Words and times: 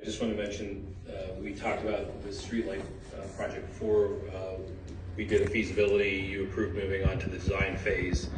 I 0.00 0.04
just 0.04 0.18
want 0.20 0.34
to 0.34 0.42
mention, 0.42 0.94
uh, 1.08 1.34
we 1.42 1.52
talked 1.52 1.82
about 1.82 2.22
the 2.22 2.30
streetlight 2.30 2.80
uh, 3.14 3.26
project 3.36 3.66
before. 3.68 4.16
Uh, 4.34 4.56
We 5.16 5.26
did 5.26 5.42
a 5.42 5.50
feasibility, 5.50 6.16
you 6.16 6.44
approved 6.44 6.74
moving 6.74 7.04
on 7.06 7.18
to 7.18 7.28
the 7.28 7.36
design 7.36 7.76
phase. 7.76 8.30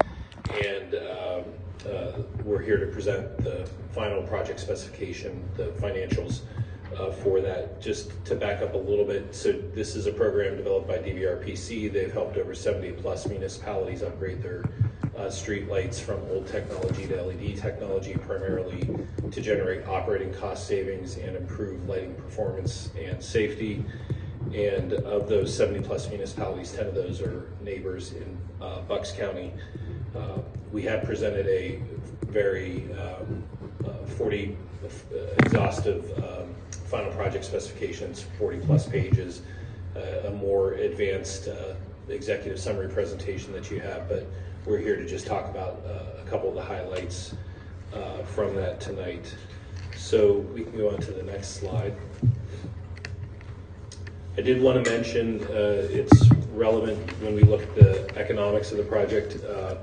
And 0.50 0.94
um, 0.96 1.44
uh, 1.88 2.22
we're 2.42 2.62
here 2.62 2.78
to 2.78 2.86
present 2.86 3.36
the 3.44 3.68
final 3.92 4.22
project 4.24 4.58
specification, 4.58 5.48
the 5.56 5.66
financials 5.80 6.40
uh, 6.98 7.12
for 7.12 7.40
that. 7.40 7.80
Just 7.80 8.10
to 8.24 8.34
back 8.34 8.60
up 8.62 8.74
a 8.74 8.78
little 8.78 9.04
bit, 9.04 9.32
so 9.32 9.52
this 9.52 9.94
is 9.94 10.06
a 10.06 10.12
program 10.12 10.56
developed 10.56 10.88
by 10.88 10.98
DVRPC. 10.98 11.92
They've 11.92 12.12
helped 12.12 12.36
over 12.36 12.54
70-plus 12.54 13.28
municipalities 13.28 14.02
upgrade 14.02 14.42
their 14.42 14.64
uh, 15.22 15.26
streetlights 15.26 16.00
from 16.00 16.20
old 16.30 16.46
technology 16.48 17.06
to 17.06 17.22
LED 17.22 17.56
technology 17.56 18.14
primarily 18.14 18.88
to 19.30 19.40
generate 19.40 19.86
operating 19.86 20.32
cost 20.34 20.66
savings 20.66 21.16
and 21.16 21.36
improve 21.36 21.88
lighting 21.88 22.14
performance 22.14 22.90
and 22.98 23.22
safety. 23.22 23.84
And 24.52 24.92
of 24.92 25.28
those 25.28 25.56
70-plus 25.56 26.08
municipalities, 26.08 26.72
10 26.72 26.88
of 26.88 26.94
those 26.94 27.22
are 27.22 27.48
neighbors 27.62 28.12
in 28.12 28.36
uh, 28.60 28.80
Bucks 28.82 29.12
County. 29.12 29.52
Uh, 30.14 30.38
We 30.72 30.82
have 30.82 31.04
presented 31.04 31.46
a 31.46 31.80
very 32.26 32.90
um, 32.94 33.44
uh, 33.86 34.04
40 34.16 34.56
uh, 34.82 35.16
exhaustive 35.38 36.10
um, 36.18 36.54
final 36.86 37.12
project 37.12 37.44
specifications, 37.44 38.24
40-plus 38.40 38.88
pages, 38.88 39.42
uh, 39.94 40.28
a 40.28 40.30
more 40.30 40.72
advanced 40.72 41.48
executive 42.08 42.58
summary 42.58 42.88
presentation 42.88 43.52
that 43.52 43.70
you 43.70 43.80
have, 43.80 44.08
but 44.08 44.26
we're 44.66 44.78
here 44.78 44.96
to 44.96 45.06
just 45.06 45.26
talk 45.26 45.48
about 45.48 45.82
uh, 45.86 46.22
a 46.22 46.30
couple 46.30 46.48
of 46.48 46.54
the 46.54 46.62
highlights 46.62 47.34
uh, 47.92 48.22
from 48.22 48.54
that 48.56 48.80
tonight. 48.80 49.34
So 49.96 50.38
we 50.54 50.62
can 50.64 50.76
go 50.76 50.90
on 50.90 51.00
to 51.00 51.12
the 51.12 51.22
next 51.22 51.56
slide. 51.60 51.94
I 54.36 54.40
did 54.40 54.62
want 54.62 54.84
to 54.84 54.90
mention, 54.90 55.42
uh, 55.44 55.86
it's 55.90 56.28
relevant 56.52 56.98
when 57.20 57.34
we 57.34 57.42
look 57.42 57.62
at 57.62 57.74
the 57.74 58.18
economics 58.18 58.70
of 58.70 58.78
the 58.78 58.84
project. 58.84 59.42
Uh, 59.44 59.76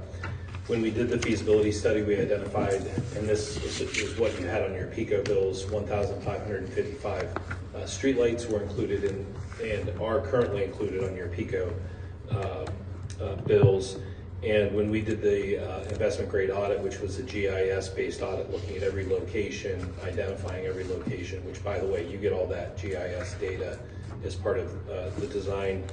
When 0.70 0.84
we 0.84 0.92
did 0.92 1.10
the 1.10 1.18
feasibility 1.18 1.72
study, 1.72 2.04
we 2.04 2.16
identified, 2.16 2.86
and 3.16 3.28
this 3.28 3.58
is 3.58 4.20
what 4.20 4.40
you 4.40 4.46
had 4.46 4.62
on 4.62 4.76
your 4.76 4.86
PECO 4.86 5.26
bills, 5.26 5.66
1,555 5.66 7.24
uh, 7.24 7.78
streetlights 7.86 8.48
were 8.48 8.62
included 8.62 9.04
in, 9.04 9.26
and 9.64 9.90
are 10.00 10.22
currently 10.22 10.64
included 10.64 11.04
on 11.04 11.16
your 11.16 11.28
PECO 11.30 11.74
uh, 12.30 12.66
uh, 13.20 13.36
bills. 13.48 13.98
And 14.44 14.74
when 14.74 14.90
we 14.90 15.02
did 15.02 15.22
the 15.22 15.58
uh, 15.60 15.84
investment 15.90 16.32
grade 16.32 16.50
audit, 16.50 16.80
which 16.80 17.00
was 17.00 17.20
a 17.20 17.24
GIS-based 17.24 18.22
audit, 18.22 18.50
looking 18.50 18.78
at 18.78 18.84
every 18.84 19.06
location, 19.06 19.94
identifying 20.04 20.66
every 20.66 20.86
location, 20.86 21.46
which 21.46 21.62
by 21.64 21.78
the 21.78 21.86
way, 21.86 22.10
you 22.10 22.18
get 22.18 22.32
all 22.32 22.48
that 22.48 22.78
GIS 22.78 23.34
data 23.34 23.78
as 24.24 24.36
part 24.36 24.58
of 24.58 24.90
uh, 24.90 25.10
the 25.20 25.28
design 25.28 25.84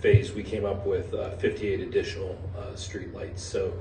phase, 0.00 0.32
we 0.32 0.42
came 0.42 0.64
up 0.64 0.84
with 0.84 1.14
uh, 1.14 1.30
58 1.36 1.80
additional 1.80 2.36
uh, 2.58 2.72
streetlights. 2.72 3.38
So 3.38 3.72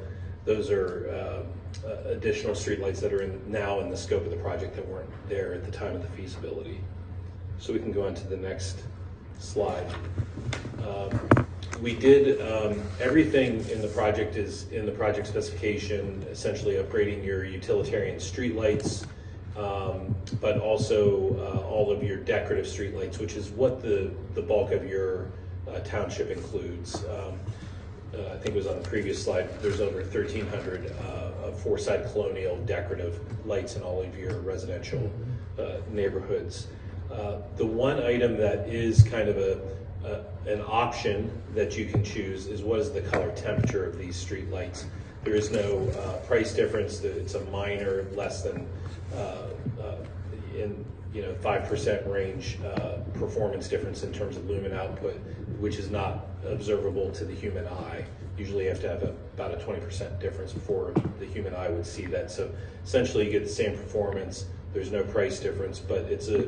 those 0.45 0.69
are 0.69 1.45
uh, 1.87 2.09
additional 2.09 2.53
streetlights 2.53 2.99
that 2.99 3.11
are 3.11 3.23
in, 3.23 3.41
now 3.51 3.79
in 3.79 3.89
the 3.89 3.97
scope 3.97 4.23
of 4.23 4.29
the 4.29 4.37
project 4.37 4.75
that 4.75 4.87
weren't 4.87 5.09
there 5.29 5.53
at 5.53 5.63
the 5.65 5.71
time 5.71 5.95
of 5.95 6.03
the 6.03 6.09
feasibility. 6.09 6.79
So 7.57 7.73
we 7.73 7.79
can 7.79 7.91
go 7.91 8.05
on 8.05 8.13
to 8.15 8.27
the 8.27 8.37
next 8.37 8.83
slide. 9.39 9.87
Um, 10.85 11.47
We 11.81 11.95
did, 11.95 12.39
um, 12.41 12.79
everything 12.99 13.67
in 13.69 13.81
the 13.81 13.87
project 13.87 14.35
is 14.35 14.69
in 14.69 14.85
the 14.85 14.91
project 14.91 15.25
specification, 15.25 16.23
essentially 16.29 16.75
upgrading 16.75 17.25
your 17.25 17.43
utilitarian 17.43 18.17
streetlights, 18.17 19.07
um, 19.57 20.15
but 20.39 20.59
also 20.59 21.35
uh, 21.39 21.67
all 21.67 21.91
of 21.91 22.03
your 22.03 22.17
decorative 22.17 22.67
streetlights, 22.67 23.19
which 23.19 23.33
is 23.33 23.49
what 23.49 23.81
the, 23.81 24.11
the 24.35 24.41
bulk 24.43 24.71
of 24.71 24.87
your 24.87 25.31
uh, 25.67 25.79
township 25.79 26.29
includes. 26.29 27.03
Um, 27.05 27.39
uh, 28.13 28.33
I 28.33 28.37
think 28.37 28.53
it 28.53 28.55
was 28.55 28.67
on 28.67 28.79
the 28.79 28.87
previous 28.87 29.23
slide, 29.23 29.49
there's 29.63 29.81
over 29.81 30.01
1,300 30.01 30.91
uh, 30.91 31.51
four-side 31.63 32.11
colonial 32.11 32.57
decorative 32.65 33.19
lights 33.47 33.75
in 33.75 33.81
all 33.81 34.01
of 34.01 34.17
your 34.17 34.39
residential 34.41 35.11
uh, 35.57 35.77
neighborhoods. 35.89 36.67
Uh, 37.11 37.37
The 37.57 37.65
one 37.65 38.01
item 38.03 38.37
that 38.37 38.69
is 38.69 39.03
kind 39.03 39.27
of 39.27 39.37
a, 39.37 39.59
a- 40.05 40.23
an 40.49 40.61
option 40.67 41.31
that 41.55 41.77
you 41.77 41.85
can 41.85 42.03
choose 42.03 42.47
is 42.47 42.61
what 42.63 42.79
is 42.79 42.91
the 42.91 43.01
color 43.01 43.31
temperature 43.35 43.85
of 43.85 43.97
these 43.97 44.15
street 44.15 44.49
lights. 44.51 44.85
There 45.23 45.35
is 45.35 45.51
no 45.51 45.87
uh, 45.99 46.17
price 46.25 46.53
difference, 46.53 47.01
it's 47.03 47.35
a 47.35 47.41
minor, 47.45 48.05
less 48.15 48.41
than, 48.41 48.67
uh, 49.15 49.19
uh, 49.81 49.95
in, 50.57 50.83
you 51.13 51.21
know, 51.21 51.33
five 51.35 51.65
percent 51.67 52.05
range 52.07 52.57
uh, 52.65 52.97
performance 53.13 53.67
difference 53.67 54.03
in 54.03 54.11
terms 54.11 54.37
of 54.37 54.49
lumen 54.49 54.73
output, 54.73 55.15
which 55.59 55.77
is 55.77 55.91
not 55.91 56.25
observable 56.47 57.11
to 57.11 57.25
the 57.25 57.33
human 57.35 57.67
eye. 57.67 58.03
Usually 58.37 58.63
you 58.63 58.69
have 58.69 58.81
to 58.81 58.89
have 58.89 59.03
a- 59.03 59.13
about 59.35 59.53
a 59.53 59.57
twenty 59.63 59.81
percent 59.81 60.19
difference 60.19 60.53
before 60.53 60.93
the 61.19 61.25
human 61.25 61.53
eye 61.53 61.69
would 61.69 61.85
see 61.85 62.05
that. 62.07 62.31
So 62.31 62.49
essentially 62.83 63.25
you 63.25 63.31
get 63.31 63.43
the 63.43 63.49
same 63.49 63.73
performance, 63.77 64.45
there's 64.73 64.91
no 64.91 65.03
price 65.03 65.39
difference, 65.39 65.79
but 65.79 65.99
it's 66.09 66.29
a 66.29 66.47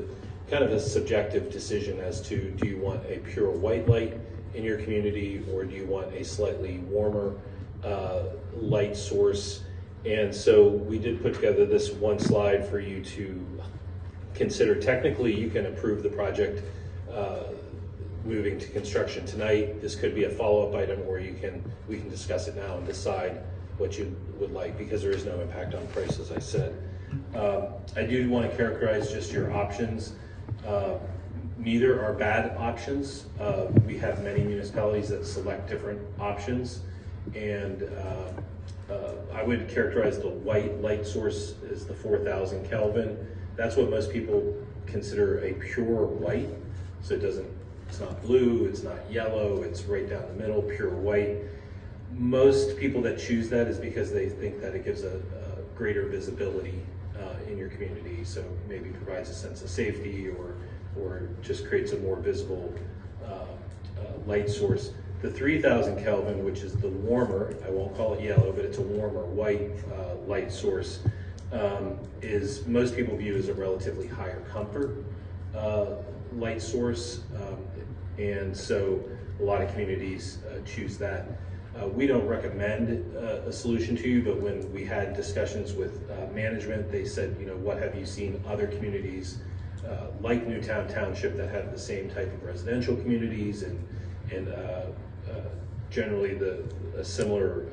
kind 0.50 0.64
of 0.64 0.72
a 0.72 0.80
subjective 0.80 1.52
decision 1.52 2.00
as 2.00 2.22
to, 2.28 2.52
do 2.52 2.68
you 2.68 2.78
want 2.78 3.04
a 3.06 3.18
pure 3.20 3.50
white 3.50 3.88
light 3.88 4.18
in 4.54 4.64
your 4.64 4.78
community, 4.78 5.44
or 5.52 5.64
do 5.64 5.76
you 5.76 5.86
want 5.86 6.14
a 6.14 6.24
slightly 6.24 6.80
warmer 6.90 7.36
uh, 7.84 8.24
light 8.56 8.96
source? 8.96 9.64
And 10.06 10.34
so 10.34 10.68
we 10.68 11.00
did 11.00 11.22
put 11.22 11.34
together 11.34 11.66
this 11.66 11.92
one 11.92 12.20
slide 12.20 12.68
for 12.68 12.80
you 12.80 13.04
to 13.06 13.62
consider. 14.36 14.76
Technically, 14.76 15.34
you 15.34 15.50
can 15.50 15.66
approve 15.68 16.04
the 16.04 16.10
project 16.10 16.62
uh, 17.12 17.44
moving 18.26 18.60
to 18.60 18.68
construction 18.68 19.26
tonight. 19.26 19.82
This 19.82 19.96
could 19.96 20.14
be 20.14 20.26
a 20.26 20.30
follow-up 20.30 20.76
item, 20.76 21.02
or 21.08 21.20
you 21.20 21.34
can, 21.34 21.64
we 21.88 21.98
can 21.98 22.10
discuss 22.10 22.48
it 22.48 22.56
now 22.56 22.78
and 22.78 22.86
decide 22.86 23.42
what 23.78 23.98
you 23.98 24.16
would 24.40 24.52
like, 24.52 24.78
because 24.78 25.02
there 25.02 25.12
is 25.12 25.26
no 25.26 25.40
impact 25.40 25.74
on 25.74 25.86
price, 25.88 26.20
as 26.20 26.32
I 26.32 26.40
said. 26.40 26.76
Um, 27.36 27.68
I 27.96 28.04
do 28.04 28.30
want 28.30 28.50
to 28.50 28.56
characterize 28.56 29.12
just 29.12 29.32
your 29.32 29.52
options. 29.52 30.14
Uh, 30.66 30.98
Neither 31.58 32.04
are 32.04 32.14
bad 32.14 32.58
options. 32.58 33.26
Uh, 33.40 33.68
We 33.86 33.98
have 34.00 34.24
many 34.24 34.44
municipalities 34.44 35.10
that 35.10 35.26
select 35.26 35.70
different 35.70 36.02
options. 36.20 36.82
And 37.36 37.84
uh, 37.84 38.94
uh, 38.94 39.14
I 39.34 39.44
would 39.44 39.70
characterize 39.70 40.20
the 40.20 40.30
white 40.30 40.82
light 40.82 41.06
source 41.06 41.56
as 41.72 41.86
the 41.86 41.94
4,000 41.94 42.70
Kelvin. 42.70 43.18
That's 43.56 43.78
what 43.78 43.90
most 43.90 44.12
people 44.12 44.54
consider 44.86 45.40
a 45.46 45.54
pure 45.54 46.06
white. 46.06 46.50
So 47.02 47.14
it 47.14 47.22
doesn't, 47.22 47.50
it's 47.88 48.00
not 48.00 48.22
blue, 48.22 48.66
it's 48.66 48.84
not 48.84 48.98
yellow, 49.10 49.62
it's 49.62 49.84
right 49.84 50.10
down 50.10 50.26
the 50.28 50.34
middle, 50.34 50.62
pure 50.62 50.90
white. 50.90 51.38
Most 52.12 52.78
people 52.78 53.02
that 53.04 53.18
choose 53.20 53.50
that 53.50 53.68
is 53.68 53.78
because 53.78 54.12
they 54.12 54.28
think 54.28 54.60
that 54.60 54.76
it 54.76 54.84
gives 54.84 55.04
a, 55.04 55.16
a 55.18 55.62
greater 55.76 56.08
visibility 56.08 56.82
your 57.64 57.72
community. 57.72 58.24
So 58.24 58.44
maybe 58.68 58.90
provides 58.90 59.30
a 59.30 59.34
sense 59.34 59.62
of 59.62 59.70
safety 59.70 60.30
or, 60.30 60.56
or 61.00 61.30
just 61.42 61.68
creates 61.68 61.94
a 61.94 61.98
more 61.98 62.18
visible 62.18 62.74
uh, 63.26 63.28
uh, 63.28 63.46
light 64.26 64.50
source. 64.50 64.92
The 65.22 65.32
3000 65.32 66.04
Kelvin, 66.04 66.44
which 66.44 66.60
is 66.60 66.76
the 66.76 66.90
warmer, 66.90 67.56
I 67.66 67.70
won't 67.70 67.96
call 67.96 68.14
it 68.16 68.22
yellow, 68.22 68.52
but 68.52 68.66
it's 68.66 68.78
a 68.78 68.82
warmer 68.82 69.26
white 69.26 69.72
uh, 69.94 70.16
light 70.28 70.52
source, 70.52 71.00
um, 71.54 71.98
is 72.22 72.68
most 72.68 72.96
people 72.96 73.16
view 73.16 73.38
as 73.38 73.48
a 73.48 73.54
relatively 73.54 74.08
higher 74.08 74.42
comfort 74.52 74.98
uh, 75.56 75.96
light 76.34 76.62
source. 76.62 77.22
Um, 77.36 77.66
and 78.18 78.56
so 78.56 79.02
a 79.40 79.44
lot 79.44 79.62
of 79.62 79.72
communities 79.72 80.40
uh, 80.50 80.60
choose 80.66 80.98
that. 80.98 81.26
Uh, 81.82 81.88
we 81.88 82.06
don't 82.06 82.28
recommend 82.28 83.04
uh, 83.16 83.48
a 83.48 83.52
solution 83.52 83.96
to 83.96 84.08
you, 84.08 84.22
but 84.22 84.40
when 84.40 84.72
we 84.72 84.86
had 84.86 85.16
discussions 85.16 85.74
with 85.74 86.08
uh, 86.12 86.32
management, 86.32 86.92
they 86.92 87.04
said, 87.04 87.36
you 87.40 87.48
know, 87.48 87.56
what 87.58 87.78
have 87.78 87.96
you 87.96 88.06
seen 88.06 88.44
other 88.48 88.68
communities 88.68 89.40
uh, 89.88 90.08
like 90.22 90.48
Newtown 90.48 90.88
Township 90.88 91.36
that 91.36 91.50
have 91.50 91.72
the 91.72 91.80
same 91.80 92.10
type 92.10 92.32
of 92.32 92.44
residential 92.44 92.96
communities 92.96 93.64
and, 93.64 93.88
and 94.32 94.48
uh, 94.48 94.52
uh, 94.52 95.34
generally 95.90 96.36
the, 96.36 96.64
a 96.98 97.04
similar 97.04 97.66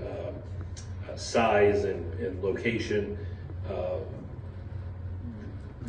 size 1.17 1.85
and, 1.85 2.15
and 2.21 2.43
location. 2.43 3.19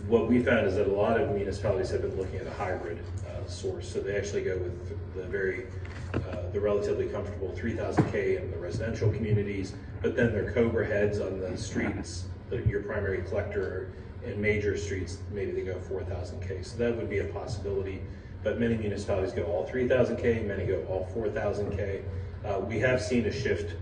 What 0.08 0.28
we 0.28 0.44
found 0.44 0.68
is 0.68 0.76
that 0.76 0.88
a 0.88 0.92
lot 0.92 1.22
of 1.22 1.32
municipalities 1.32 1.90
have 1.92 2.02
been 2.02 2.18
looking 2.18 2.40
at 2.40 2.48
a 2.48 2.52
hybrid 2.52 3.00
source. 3.48 3.88
So 3.92 4.02
they 4.02 4.18
actually 4.18 4.44
go 4.44 4.58
with 4.58 5.16
the 5.16 5.24
very, 5.24 5.68
uh, 6.14 6.50
the 6.52 6.60
relatively 6.60 7.08
comfortable 7.08 7.50
3000K 7.56 8.42
in 8.42 8.52
the 8.52 8.58
residential 8.58 9.12
communities, 9.12 9.74
but 10.02 10.16
then 10.16 10.32
their 10.34 10.52
Cobra 10.52 10.86
heads 10.86 11.20
on 11.20 11.40
the 11.40 11.56
streets, 11.58 12.26
the- 12.50 12.62
your 12.68 12.82
primary 12.82 13.22
collector 13.24 13.92
and 14.26 14.38
major 14.38 14.78
streets, 14.78 15.18
maybe 15.32 15.52
they 15.52 15.62
go 15.62 15.76
4000K. 15.80 16.64
So 16.64 16.78
that 16.78 16.96
would 16.96 17.10
be 17.10 17.20
a 17.20 17.26
possibility. 17.26 18.02
But 18.44 18.60
many 18.60 18.76
municipalities 18.76 19.34
go 19.34 19.44
all 19.44 19.68
3000K, 19.68 20.46
many 20.46 20.66
go 20.66 20.84
all 20.90 21.08
4000K. 21.14 22.02
Uh, 22.44 22.60
We 22.60 22.80
have 22.80 23.02
seen 23.02 23.26
a 23.26 23.32
shift 23.32 23.76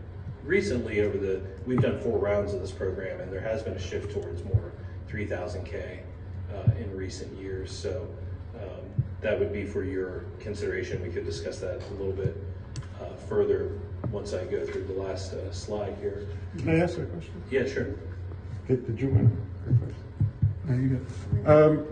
recently 0.43 1.01
over 1.01 1.17
the, 1.17 1.41
we've 1.65 1.81
done 1.81 1.99
four 1.99 2.17
rounds 2.19 2.53
of 2.53 2.61
this 2.61 2.71
program, 2.71 3.19
and 3.21 3.31
there 3.31 3.41
has 3.41 3.63
been 3.63 3.73
a 3.73 3.79
shift 3.79 4.11
towards 4.13 4.43
more 4.43 4.71
3000K. 5.09 5.99
uh, 6.53 6.71
in 6.79 6.95
recent 6.95 7.31
years. 7.39 7.71
So 7.71 8.07
um, 8.55 9.03
that 9.21 9.37
would 9.37 9.51
be 9.51 9.65
for 9.65 9.83
your 9.83 10.25
consideration. 10.39 11.01
We 11.01 11.09
could 11.09 11.25
discuss 11.25 11.59
that 11.59 11.81
a 11.81 11.93
little 11.93 12.13
bit 12.13 12.35
uh, 13.01 13.15
further 13.27 13.79
once 14.11 14.33
I 14.33 14.45
go 14.45 14.65
through 14.65 14.85
the 14.85 14.93
last 14.93 15.33
uh, 15.33 15.51
slide 15.51 15.95
here. 15.99 16.27
Can 16.57 16.69
I 16.69 16.79
ask 16.79 16.97
a 16.97 17.05
question? 17.05 17.43
Yeah, 17.51 17.67
sure. 17.67 17.95
Did, 18.67 18.85
did 18.87 18.99
you 18.99 19.09
want? 19.09 19.33
No, 20.65 20.75
you 20.75 21.05
got. 21.43 21.51
Um, 21.51 21.85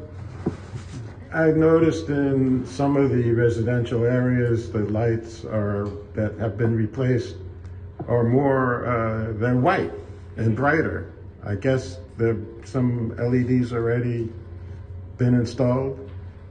I 1.33 1.47
noticed 1.51 2.07
in 2.07 2.65
some 2.65 2.95
of 2.95 3.11
the 3.11 3.31
residential 3.33 4.05
areas, 4.05 4.71
the 4.71 4.79
lights 4.79 5.43
are, 5.43 5.89
that 6.13 6.37
have 6.39 6.57
been 6.57 6.75
replaced 6.75 7.35
are 8.07 8.23
more, 8.23 8.85
uh, 8.85 9.33
they're 9.33 9.57
white 9.57 9.91
and 10.37 10.55
brighter. 10.55 11.11
I 11.43 11.55
guess 11.55 11.97
there, 12.17 12.37
some 12.63 13.15
LEDs 13.17 13.73
already 13.73 14.31
been 15.17 15.33
installed 15.33 16.06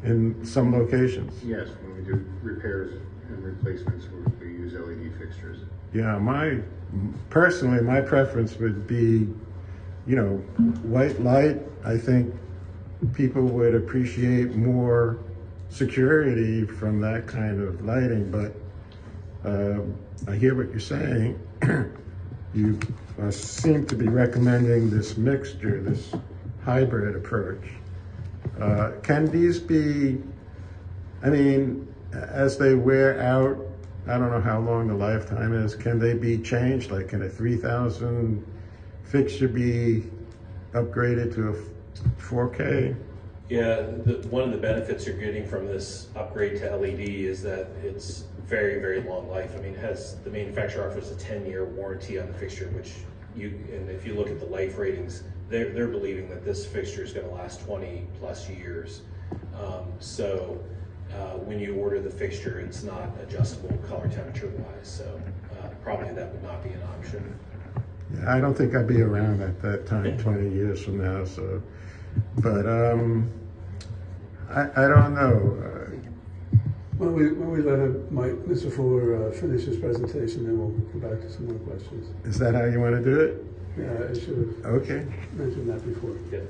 in 0.06 0.44
some 0.44 0.72
locations. 0.72 1.42
Yes, 1.44 1.68
when 1.82 1.96
we 1.96 2.02
do 2.02 2.24
repairs 2.42 3.00
and 3.28 3.44
replacements, 3.44 4.06
we, 4.06 4.46
we 4.46 4.52
use 4.52 4.72
LED 4.72 5.12
fixtures. 5.18 5.58
Yeah, 5.92 6.18
my, 6.18 6.60
personally, 7.30 7.82
my 7.82 8.00
preference 8.00 8.56
would 8.58 8.86
be, 8.86 9.28
you 10.06 10.16
know, 10.16 10.36
white 10.84 11.20
light. 11.20 11.60
I 11.84 11.98
think 11.98 12.34
people 13.14 13.42
would 13.42 13.74
appreciate 13.74 14.54
more 14.54 15.18
security 15.68 16.64
from 16.64 17.00
that 17.00 17.26
kind 17.26 17.60
of 17.60 17.84
lighting, 17.84 18.30
but 18.30 18.54
um 19.44 19.96
I 20.26 20.34
hear 20.36 20.54
what 20.54 20.70
you're 20.70 20.80
saying. 20.80 21.38
you 22.54 22.78
uh, 23.20 23.30
seem 23.30 23.86
to 23.86 23.94
be 23.94 24.08
recommending 24.08 24.90
this 24.90 25.16
mixture, 25.16 25.82
this 25.82 26.12
hybrid 26.64 27.16
approach. 27.16 27.62
Uh, 28.60 28.92
can 29.02 29.26
these 29.26 29.58
be, 29.58 30.18
I 31.22 31.30
mean, 31.30 31.92
as 32.12 32.56
they 32.56 32.74
wear 32.74 33.20
out, 33.20 33.58
I 34.06 34.18
don't 34.18 34.30
know 34.30 34.40
how 34.40 34.60
long 34.60 34.88
the 34.88 34.94
lifetime 34.94 35.52
is, 35.52 35.74
can 35.74 35.98
they 35.98 36.14
be 36.14 36.38
changed? 36.38 36.90
Like, 36.90 37.08
can 37.08 37.22
a 37.22 37.28
3000 37.28 38.44
fixture 39.04 39.48
be 39.48 40.04
upgraded 40.72 41.34
to 41.34 41.50
a 41.50 42.20
4K? 42.20 42.96
Yeah, 43.48 43.82
the, 44.04 44.26
one 44.28 44.42
of 44.42 44.50
the 44.50 44.58
benefits 44.58 45.06
you're 45.06 45.16
getting 45.16 45.46
from 45.46 45.66
this 45.66 46.08
upgrade 46.16 46.58
to 46.58 46.76
LED 46.76 47.00
is 47.00 47.42
that 47.42 47.68
it's 47.82 48.24
very, 48.44 48.80
very 48.80 49.02
long 49.02 49.28
life. 49.28 49.54
I 49.56 49.60
mean, 49.60 49.74
it 49.74 49.80
has, 49.80 50.16
the 50.20 50.30
manufacturer 50.30 50.88
offers 50.88 51.10
a 51.10 51.16
ten-year 51.16 51.64
warranty 51.64 52.18
on 52.18 52.26
the 52.26 52.34
fixture, 52.34 52.68
which 52.68 52.92
you, 53.36 53.48
and 53.72 53.88
if 53.90 54.06
you 54.06 54.14
look 54.14 54.30
at 54.30 54.40
the 54.40 54.46
life 54.46 54.78
ratings, 54.78 55.22
they're, 55.48 55.70
they're 55.70 55.88
believing 55.88 56.28
that 56.30 56.44
this 56.44 56.66
fixture 56.66 57.02
is 57.02 57.12
gonna 57.12 57.30
last 57.30 57.64
twenty-plus 57.64 58.48
years. 58.48 59.02
Um, 59.54 59.86
so, 59.98 60.62
uh, 61.12 61.38
when 61.38 61.58
you 61.58 61.74
order 61.76 62.00
the 62.00 62.10
fixture, 62.10 62.60
it's 62.60 62.82
not 62.82 63.10
adjustable 63.22 63.76
color 63.88 64.08
temperature 64.08 64.48
wise, 64.58 64.88
so, 64.88 65.20
uh, 65.62 65.68
probably 65.82 66.12
that 66.12 66.32
would 66.32 66.42
not 66.42 66.62
be 66.62 66.70
an 66.70 66.82
option. 66.98 67.38
Yeah, 68.14 68.36
I 68.36 68.40
don't 68.40 68.56
think 68.56 68.74
I'd 68.74 68.86
be 68.86 69.02
around 69.02 69.40
at 69.42 69.60
that 69.62 69.86
time 69.86 70.16
20 70.18 70.50
years 70.50 70.82
from 70.84 70.98
now, 71.02 71.24
so, 71.24 71.62
but 72.38 72.66
um, 72.66 73.30
I, 74.50 74.62
I 74.76 74.88
don't 74.88 75.14
know. 75.14 75.58
Uh, 75.64 75.90
Why 76.98 77.06
don't 77.06 77.14
we, 77.14 77.32
why 77.32 77.44
don't 77.46 77.50
we 77.50 77.62
let 77.62 77.80
uh, 77.80 77.92
Mike, 78.10 78.46
Mr. 78.46 78.72
Fuller 78.72 79.28
uh, 79.28 79.32
finish 79.32 79.64
his 79.64 79.76
presentation, 79.76 80.44
then 80.44 80.58
we'll 80.58 80.70
come 80.92 81.00
back 81.00 81.20
to 81.20 81.30
some 81.30 81.46
more 81.46 81.58
questions. 81.60 82.08
Is 82.24 82.38
that 82.38 82.54
how 82.54 82.64
you 82.64 82.80
want 82.80 82.94
to 82.94 83.02
do 83.02 83.20
it? 83.20 83.44
Yeah, 83.78 83.84
I 84.10 84.14
should 84.14 84.36
have 84.62 84.74
Okay. 84.74 85.04
mentioned 85.36 85.68
that 85.68 85.84
before. 85.86 86.16
Yeah. 86.32 86.40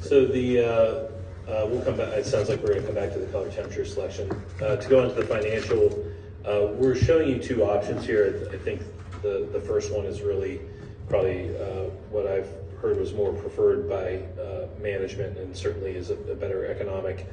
So 0.00 0.24
the, 0.24 0.60
uh, 0.60 1.50
uh, 1.50 1.66
we'll 1.68 1.82
come 1.82 1.96
back, 1.96 2.08
it 2.14 2.24
sounds 2.26 2.48
like 2.48 2.62
we're 2.62 2.74
gonna 2.74 2.86
come 2.86 2.94
back 2.94 3.12
to 3.12 3.18
the 3.18 3.26
color 3.26 3.50
temperature 3.50 3.84
selection. 3.84 4.30
Uh, 4.60 4.76
To 4.76 4.88
go 4.88 5.02
into 5.02 5.14
the 5.16 5.26
financial, 5.26 6.04
uh, 6.44 6.68
we're 6.74 6.94
showing 6.94 7.28
you 7.28 7.38
two 7.38 7.64
options 7.64 8.06
here. 8.06 8.48
I 8.52 8.56
think 8.56 8.80
the, 9.22 9.48
the 9.52 9.60
first 9.60 9.92
one 9.92 10.06
is 10.06 10.22
really 10.22 10.60
probably 11.08 11.54
uh, 11.56 11.90
what 12.10 12.26
I've 12.26 12.48
heard 12.80 12.98
was 12.98 13.12
more 13.12 13.32
preferred 13.32 13.88
by 13.88 14.22
uh, 14.40 14.66
management 14.80 15.38
and 15.38 15.56
certainly 15.56 15.94
is 15.94 16.10
a 16.10 16.14
a 16.30 16.34
better 16.34 16.66
economic 16.66 17.26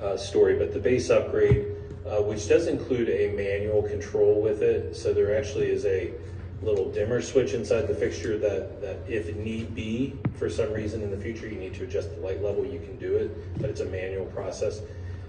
uh, 0.00 0.16
story. 0.16 0.56
But 0.56 0.72
the 0.72 0.78
base 0.78 1.10
upgrade, 1.10 1.66
uh, 2.06 2.22
which 2.22 2.48
does 2.48 2.68
include 2.68 3.08
a 3.10 3.34
manual 3.36 3.82
control 3.82 4.40
with 4.40 4.62
it, 4.62 4.96
so 4.96 5.12
there 5.12 5.36
actually 5.36 5.70
is 5.70 5.84
a 5.84 6.12
little 6.62 6.90
dimmer 6.90 7.20
switch 7.20 7.52
inside 7.52 7.82
the 7.82 7.94
fixture 7.94 8.38
that, 8.38 8.80
that 8.80 8.98
if 9.08 9.34
need 9.36 9.74
be, 9.74 10.14
for 10.38 10.48
some 10.48 10.72
reason 10.72 11.02
in 11.02 11.10
the 11.10 11.16
future, 11.16 11.46
you 11.46 11.58
need 11.58 11.74
to 11.74 11.84
adjust 11.84 12.14
the 12.14 12.20
light 12.20 12.42
level, 12.42 12.64
you 12.64 12.78
can 12.78 12.96
do 12.98 13.16
it, 13.16 13.60
but 13.60 13.70
it's 13.70 13.80
a 13.80 13.86
manual 13.86 14.26
process. 14.26 14.80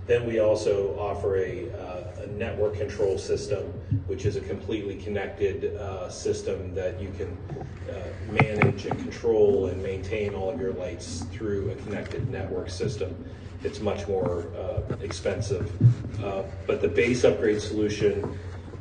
Then 0.08 0.28
we 0.28 0.40
also 0.40 0.96
offer 1.00 1.38
a, 1.38 1.68
uh, 1.74 2.24
a 2.24 2.28
network 2.28 2.78
control 2.78 3.18
system, 3.18 3.64
which 4.06 4.26
is 4.26 4.36
a 4.36 4.42
completely 4.42 4.96
connected 4.96 5.76
uh, 5.76 6.10
system 6.10 6.76
that 6.76 7.02
you 7.02 7.12
can 7.18 7.36
uh, 7.90 8.32
manage 8.32 8.86
and 8.86 8.98
control 9.00 9.66
and 9.66 9.82
maintain 9.82 10.36
all 10.36 10.52
of 10.52 10.62
your 10.62 10.74
lights 10.74 11.26
through 11.32 11.72
a 11.72 11.76
connected 11.84 12.30
network 12.30 12.70
system. 12.70 13.16
It's 13.64 13.80
much 13.80 14.08
more 14.08 14.46
uh, 14.56 14.96
expensive. 15.02 15.72
Uh, 16.24 16.44
But 16.68 16.82
the 16.82 16.88
base 16.88 17.24
upgrade 17.24 17.60
solution 17.62 18.38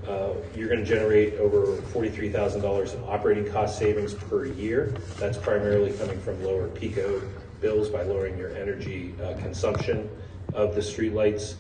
uh, 0.09 0.31
you're 0.55 0.69
going 0.69 0.81
to 0.81 0.87
generate 0.87 1.35
over 1.35 1.77
$43,000 1.93 2.95
in 2.95 3.05
operating 3.05 3.47
cost 3.51 3.79
savings 3.79 4.15
per 4.15 4.47
year. 4.47 4.95
That's 5.19 5.39
primarily 5.39 5.93
coming 5.93 6.21
from 6.21 6.43
lower 6.43 6.69
PECO 6.69 7.23
bills 7.61 7.89
by 7.89 8.03
lowering 8.03 8.37
your 8.37 8.51
energy 8.57 9.15
uh, 9.23 9.35
consumption 9.39 10.11
of 10.53 10.75
the 10.75 10.81
streetlights. 10.81 11.55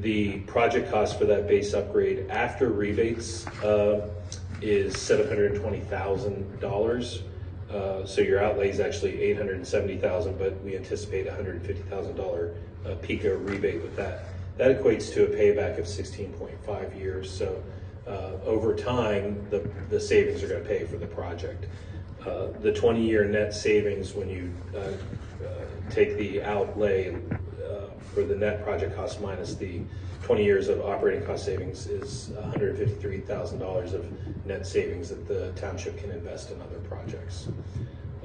The 0.00 0.40
project 0.40 0.90
cost 0.90 1.16
for 1.18 1.24
that 1.26 1.46
base 1.48 1.74
upgrade 1.74 2.28
after 2.30 2.70
rebates 2.70 3.46
uh, 3.62 4.08
is 4.60 4.94
$720,000. 4.94 7.22
Uh, 7.70 8.04
So 8.06 8.20
your 8.20 8.42
outlay 8.44 8.68
is 8.68 8.80
actually 8.80 9.22
870,000, 9.22 10.36
but 10.38 10.62
we 10.62 10.76
anticipate 10.76 11.26
$150,000 11.26 12.54
uh, 12.84 12.88
PECO 12.96 13.48
rebate 13.48 13.80
with 13.82 13.96
that. 13.96 14.24
That 14.58 14.78
equates 14.78 15.12
to 15.14 15.24
a 15.24 15.26
payback 15.28 15.78
of 15.78 15.86
16.5 15.86 16.98
years. 16.98 17.30
So 17.30 17.62
uh, 18.06 18.32
over 18.44 18.74
time, 18.74 19.46
the, 19.50 19.60
the 19.88 20.00
savings 20.00 20.42
are 20.42 20.48
going 20.48 20.62
to 20.62 20.68
pay 20.68 20.84
for 20.84 20.96
the 20.96 21.06
project. 21.06 21.66
Uh, 22.20 22.48
The 22.60 22.72
20-year 22.72 23.24
net 23.24 23.54
savings, 23.54 24.14
when 24.14 24.28
you 24.28 24.52
uh, 24.74 24.78
uh, 24.78 25.64
take 25.90 26.16
the 26.16 26.42
outlay 26.42 27.14
uh, 27.14 27.86
for 28.14 28.22
the 28.24 28.36
net 28.36 28.62
project 28.62 28.94
cost 28.94 29.20
minus 29.20 29.54
the 29.54 29.80
20 30.22 30.44
years 30.44 30.68
of 30.68 30.80
operating 30.82 31.24
cost 31.26 31.44
savings, 31.44 31.86
is 31.86 32.30
$153,000 32.34 33.94
of 33.94 34.46
net 34.46 34.66
savings 34.66 35.08
that 35.08 35.26
the 35.26 35.50
township 35.60 35.98
can 35.98 36.10
invest 36.10 36.50
in 36.50 36.60
other 36.60 36.78
projects. 36.88 37.48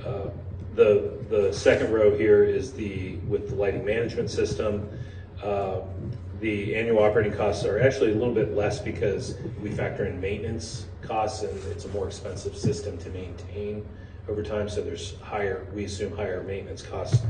Uh, 0.05 0.29
The, 0.75 1.17
the 1.29 1.51
second 1.51 1.91
row 1.91 2.15
here 2.15 2.43
is 2.43 2.71
the, 2.71 3.15
with 3.27 3.49
the 3.49 3.55
lighting 3.55 3.83
management 3.83 4.29
system. 4.29 4.87
Uh, 5.41 5.81
The 6.39 6.75
annual 6.75 6.99
operating 6.99 7.33
costs 7.33 7.65
are 7.65 7.79
actually 7.79 8.11
a 8.11 8.15
little 8.15 8.33
bit 8.33 8.53
less 8.53 8.79
because 8.79 9.35
we 9.59 9.71
factor 9.71 10.05
in 10.05 10.21
maintenance 10.21 10.85
costs 11.01 11.41
and 11.41 11.57
it's 11.71 11.85
a 11.85 11.87
more 11.89 12.05
expensive 12.05 12.55
system 12.55 12.97
to 12.99 13.09
maintain 13.09 13.83
over 14.29 14.43
time, 14.43 14.69
so 14.69 14.81
there's 14.81 15.19
higher, 15.21 15.65
we 15.73 15.85
assume 15.85 16.15
higher 16.15 16.43
maintenance 16.43 16.81
costs 16.81 17.23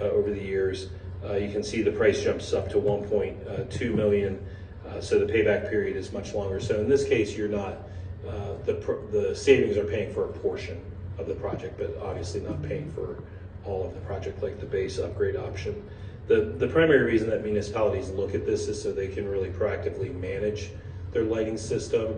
uh, 0.00 0.04
over 0.04 0.30
the 0.30 0.42
years. 0.42 0.88
Uh, 1.24 1.34
You 1.34 1.52
can 1.52 1.62
see 1.62 1.82
the 1.82 1.92
price 1.92 2.22
jumps 2.22 2.52
up 2.52 2.68
to 2.70 2.78
1.2 2.78 3.94
million, 3.94 4.44
uh, 4.88 5.00
so 5.00 5.18
the 5.18 5.30
payback 5.30 5.68
period 5.70 5.96
is 5.96 6.10
much 6.12 6.34
longer. 6.34 6.58
So 6.58 6.80
in 6.80 6.88
this 6.88 7.04
case, 7.04 7.36
you're 7.36 7.48
not, 7.48 7.78
uh, 8.26 8.54
the, 8.64 8.74
the 9.12 9.36
savings 9.36 9.76
are 9.76 9.84
paying 9.84 10.12
for 10.12 10.24
a 10.24 10.32
portion 10.32 10.80
of 11.18 11.26
the 11.26 11.34
project, 11.34 11.78
but 11.78 11.96
obviously 12.02 12.40
not 12.40 12.62
paying 12.62 12.90
for 12.90 13.22
all 13.64 13.86
of 13.86 13.94
the 13.94 14.00
project 14.00 14.42
like 14.42 14.58
the 14.58 14.66
base 14.66 14.98
upgrade 14.98 15.36
option. 15.36 15.88
The, 16.28 16.54
the 16.58 16.68
primary 16.68 17.02
reason 17.02 17.30
that 17.30 17.42
municipalities 17.42 18.10
look 18.10 18.34
at 18.34 18.44
this 18.46 18.68
is 18.68 18.80
so 18.80 18.92
they 18.92 19.08
can 19.08 19.26
really 19.28 19.48
proactively 19.50 20.14
manage 20.14 20.70
their 21.12 21.24
lighting 21.24 21.56
system 21.56 22.14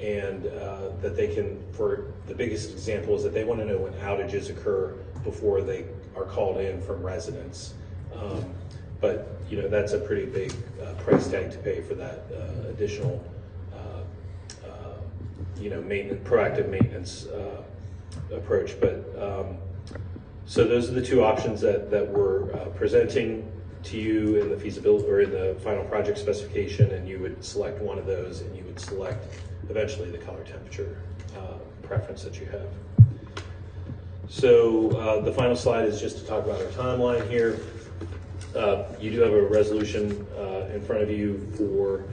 and 0.00 0.46
uh, 0.46 0.88
that 1.00 1.16
they 1.16 1.32
can, 1.32 1.62
for 1.72 2.06
the 2.26 2.34
biggest 2.34 2.72
example 2.72 3.14
is 3.14 3.22
that 3.22 3.32
they 3.32 3.44
want 3.44 3.60
to 3.60 3.66
know 3.66 3.78
when 3.78 3.92
outages 3.94 4.50
occur 4.50 4.94
before 5.22 5.62
they 5.62 5.84
are 6.16 6.24
called 6.24 6.58
in 6.58 6.82
from 6.82 7.02
residents. 7.02 7.74
Um, 8.14 8.44
But, 9.00 9.26
you 9.50 9.60
know, 9.60 9.68
that's 9.68 9.94
a 9.94 9.98
pretty 9.98 10.26
big 10.26 10.52
uh, 10.80 10.94
price 11.02 11.26
tag 11.26 11.50
to 11.50 11.58
pay 11.58 11.80
for 11.80 11.94
that 11.94 12.22
uh, 12.30 12.68
additional, 12.68 13.20
uh, 13.74 14.02
uh, 14.64 14.94
you 15.58 15.70
know, 15.70 15.82
maintenance, 15.82 16.22
proactive 16.28 16.68
maintenance 16.68 17.26
uh, 17.26 17.62
approach. 18.30 18.78
But, 18.80 19.02
um, 19.18 19.58
so 20.52 20.64
those 20.64 20.90
are 20.90 20.92
the 20.92 21.00
two 21.00 21.24
options 21.24 21.62
that, 21.62 21.90
that 21.90 22.06
we're 22.06 22.52
uh, 22.52 22.66
presenting 22.76 23.50
to 23.84 23.96
you 23.96 24.36
in 24.36 24.50
the 24.50 24.56
feasibility, 24.58 25.08
or 25.08 25.22
in 25.22 25.30
the 25.30 25.58
final 25.64 25.82
project 25.84 26.18
specification, 26.18 26.90
and 26.90 27.08
you 27.08 27.18
would 27.20 27.42
select 27.42 27.80
one 27.80 27.98
of 27.98 28.04
those, 28.04 28.42
and 28.42 28.54
you 28.54 28.62
would 28.64 28.78
select 28.78 29.34
eventually 29.70 30.10
the 30.10 30.18
color 30.18 30.44
temperature 30.44 30.98
uh, 31.38 31.54
preference 31.82 32.22
that 32.22 32.38
you 32.38 32.44
have. 32.44 32.68
So 34.28 34.90
uh, 34.90 35.20
the 35.20 35.32
final 35.32 35.56
slide 35.56 35.86
is 35.86 35.98
just 35.98 36.18
to 36.18 36.26
talk 36.26 36.44
about 36.44 36.60
our 36.60 36.68
timeline 36.72 37.26
here. 37.30 37.58
Uh, 38.54 38.84
You 39.00 39.10
do 39.10 39.20
have 39.20 39.32
a 39.32 39.46
resolution 39.46 40.26
uh, 40.36 40.74
in 40.74 40.82
front 40.82 41.00
of 41.00 41.10
you 41.10 41.50
for 41.56 42.04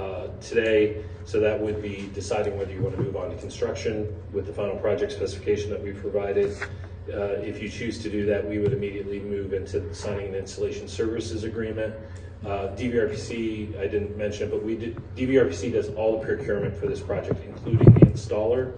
uh, 0.00 0.28
today, 0.40 1.02
so 1.24 1.40
that 1.40 1.60
would 1.60 1.82
be 1.82 2.08
deciding 2.14 2.56
whether 2.56 2.72
you 2.72 2.80
want 2.80 2.94
to 2.94 3.02
move 3.02 3.16
on 3.16 3.30
to 3.30 3.36
construction 3.38 4.14
with 4.32 4.46
the 4.46 4.52
final 4.52 4.76
project 4.76 5.10
specification 5.10 5.68
that 5.70 5.82
we 5.82 5.90
provided. 5.90 6.56
Uh, 7.08 7.40
If 7.42 7.62
you 7.62 7.68
choose 7.68 8.02
to 8.02 8.10
do 8.10 8.26
that, 8.26 8.46
we 8.48 8.58
would 8.58 8.72
immediately 8.72 9.20
move 9.20 9.52
into 9.52 9.92
signing 9.94 10.28
an 10.28 10.34
installation 10.34 10.88
services 10.88 11.44
agreement. 11.44 11.94
Uh, 12.44 12.74
DVRPC, 12.76 13.78
I 13.78 13.86
didn't 13.86 14.16
mention, 14.16 14.48
it 14.48 14.50
but 14.50 14.62
we 14.62 14.76
did, 14.76 15.00
DVRPC 15.16 15.72
does 15.72 15.88
all 15.90 16.18
the 16.18 16.26
procurement 16.26 16.76
for 16.76 16.86
this 16.86 17.00
project, 17.00 17.44
including 17.44 17.92
the 17.94 18.06
installer 18.06 18.72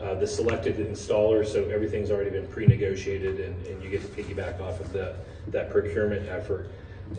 uh, 0.00 0.14
the 0.14 0.26
selected 0.26 0.76
installer, 0.76 1.46
so 1.46 1.64
everything's 1.64 2.10
already 2.10 2.30
been 2.30 2.46
pre-negotiated 2.46 3.40
and, 3.40 3.66
and 3.66 3.82
you 3.82 3.90
get 3.90 4.00
to 4.02 4.22
piggyback 4.22 4.60
off 4.60 4.80
of 4.80 4.92
that, 4.92 5.16
that 5.48 5.70
procurement 5.70 6.28
effort. 6.28 6.70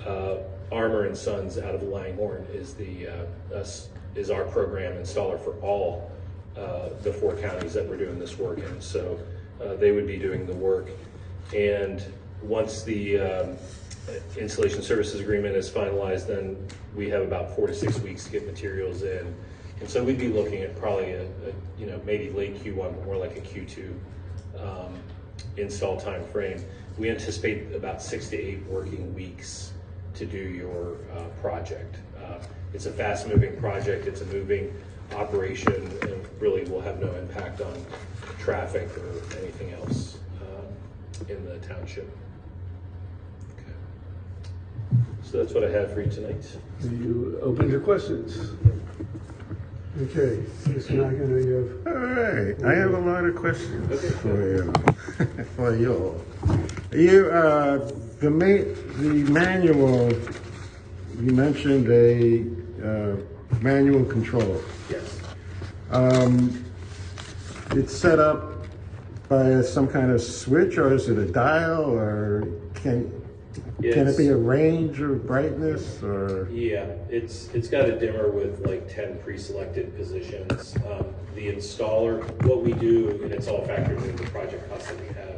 Uh, 0.06 0.38
Armour 0.72 1.06
and 1.06 1.18
Sons 1.18 1.58
out 1.58 1.76
of 1.76 1.84
Langhorne 1.84 2.46
is 2.54 2.76
the, 2.76 3.08
uh, 3.08 3.56
us, 3.56 3.90
is 4.16 4.30
our 4.30 4.46
program 4.46 4.94
installer 4.94 5.44
for 5.44 5.54
all, 5.62 6.12
uh, 6.56 6.90
the 7.02 7.12
four 7.12 7.36
counties 7.36 7.74
that 7.74 7.88
we're 7.88 7.98
doing 7.98 8.18
this 8.18 8.38
work 8.38 8.60
in. 8.60 8.82
So, 8.82 9.20
uh, 9.62 9.76
they 9.76 9.92
would 9.92 10.08
be 10.08 10.18
doing 10.18 10.46
the 10.46 10.56
work. 10.56 10.90
And 11.56 12.04
once 12.42 12.84
the, 12.84 13.20
um, 13.20 13.58
installation 14.38 14.82
services 14.82 15.20
agreement 15.20 15.56
is 15.56 15.70
finalized, 15.70 16.28
then 16.28 16.58
we 16.96 17.10
have 17.10 17.22
about 17.22 17.56
four 17.56 17.68
to 17.68 17.74
six 17.74 18.00
weeks 18.00 18.26
to 18.26 18.32
get 18.32 18.46
materials 18.46 19.04
in. 19.04 19.36
And 19.80 19.90
so 19.90 20.04
we'd 20.04 20.20
be 20.20 20.28
looking 20.28 20.62
at 20.62 20.76
probably 20.78 21.12
a, 21.14 21.24
a, 21.24 21.54
you 21.78 21.86
know, 21.86 22.02
maybe 22.06 22.30
late 22.32 22.62
Q1, 22.64 22.96
but 22.96 23.06
more 23.06 23.18
like 23.18 23.38
a 23.38 23.42
Q2 23.42 23.94
um, 24.60 25.00
install 25.58 26.00
time 26.00 26.26
frame. 26.26 26.64
We 26.98 27.10
anticipate 27.10 27.74
about 27.74 28.02
six 28.02 28.30
to 28.30 28.38
eight 28.38 28.66
working 28.66 29.14
weeks 29.14 29.72
to 30.16 30.26
do 30.26 30.38
your 30.38 30.98
uh, 31.16 31.24
project. 31.42 31.98
Uh, 32.18 32.40
It's 32.74 32.86
a 32.86 32.92
fast-moving 32.92 33.58
project, 33.58 34.06
it's 34.06 34.22
a 34.22 34.26
moving 34.26 34.74
operation, 35.16 35.74
and 36.02 36.28
really 36.40 36.64
will 36.70 36.82
have 36.82 37.00
no 37.00 37.12
impact 37.16 37.62
on 37.62 37.86
traffic 38.40 38.90
or 38.98 39.38
anything 39.40 39.74
else 39.74 40.18
uh, 40.42 41.32
in 41.32 41.44
the 41.46 41.58
township. 41.60 42.10
Okay. 43.58 43.74
So 45.24 45.38
that's 45.38 45.54
what 45.54 45.64
I 45.64 45.70
have 45.70 45.94
for 45.94 46.02
you 46.02 46.10
tonight. 46.10 46.46
Are 46.82 46.88
you 46.88 47.40
open 47.42 47.70
to 47.72 47.80
questions? 47.80 48.52
Okay, 50.02 50.46
Mr. 50.64 50.92
Nakano, 50.92 51.38
you 51.38 51.82
have, 51.84 51.94
All 51.94 52.02
right, 52.06 52.64
I 52.64 52.74
have 52.76 52.94
a 52.94 53.00
lot 53.00 53.26
of 53.26 53.36
questions 53.36 54.16
for 54.22 54.48
you, 54.48 54.74
for 55.56 55.76
you. 55.76 56.24
You, 56.94 57.30
uh, 57.30 57.92
the 58.20 58.30
ma, 58.30 58.46
the 58.46 59.30
manual, 59.30 60.14
you 61.20 61.32
mentioned 61.34 61.90
a, 61.90 62.46
uh, 62.88 63.16
manual 63.62 64.06
control. 64.06 64.62
Yes. 64.90 65.20
Um, 65.92 66.66
it's 67.72 67.96
set 67.96 68.20
up 68.20 68.66
by 69.28 69.62
some 69.62 69.88
kind 69.88 70.12
of 70.12 70.22
switch, 70.22 70.78
or 70.78 70.94
is 70.94 71.10
it 71.10 71.18
a 71.18 71.26
dial, 71.26 71.84
or 71.92 72.48
can, 72.74 73.12
can 73.82 74.08
it 74.08 74.18
be 74.18 74.28
a 74.30 74.36
range 74.36 75.02
of 75.02 75.28
brightness, 75.28 76.02
or? 76.02 76.50
Yeah, 76.50 76.86
it's, 77.10 77.50
it's 77.54 77.68
got 77.68 77.88
a 77.88 78.00
dimmer 78.00 78.30
with 78.30 78.66
like 78.66 78.88
ten 78.94 79.20
pre-selected 79.20 79.96
positions. 79.96 80.76
Um, 80.90 81.14
the 81.36 81.54
installer, 81.54 82.24
what 82.46 82.64
we 82.64 82.74
do, 82.74 83.12
and 83.24 83.32
it's 83.32 83.48
all 83.48 83.62
factored 83.68 84.04
into 84.04 84.24
the 84.24 84.30
project 84.32 84.68
cost 84.70 84.88
that 84.88 85.00
we 85.00 85.08
have. 85.14 85.36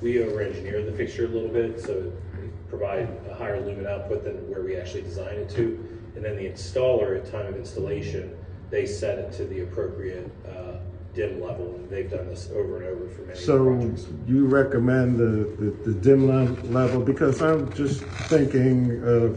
We 0.00 0.22
over-engineer 0.22 0.84
the 0.84 0.92
fixture 0.92 1.26
a 1.26 1.28
little 1.28 1.50
bit, 1.50 1.80
so 1.80 2.12
we 2.40 2.48
provide 2.70 3.08
a 3.28 3.34
higher 3.34 3.60
lumen 3.60 3.86
output 3.86 4.24
than 4.24 4.48
where 4.48 4.62
we 4.62 4.76
actually 4.76 5.02
design 5.02 5.34
it 5.36 5.50
to. 5.50 5.97
And 6.18 6.24
then 6.24 6.34
the 6.34 6.48
installer, 6.50 7.16
at 7.16 7.30
time 7.30 7.46
of 7.46 7.54
installation, 7.54 8.36
they 8.70 8.86
set 8.86 9.20
it 9.20 9.30
to 9.34 9.44
the 9.44 9.60
appropriate, 9.60 10.28
uh, 10.48 10.78
dim 11.14 11.40
level, 11.40 11.76
and 11.76 11.88
they've 11.88 12.10
done 12.10 12.26
this 12.26 12.50
over 12.52 12.78
and 12.78 12.86
over 12.86 13.08
for 13.08 13.22
many 13.22 13.38
So 13.38 13.64
projects. 13.64 14.08
you 14.26 14.46
recommend 14.46 15.16
the, 15.16 15.64
the, 15.64 15.70
the 15.92 15.94
dim 16.00 16.26
level, 16.72 17.02
because 17.02 17.40
I'm 17.40 17.72
just 17.72 18.02
thinking 18.02 19.00
of 19.04 19.36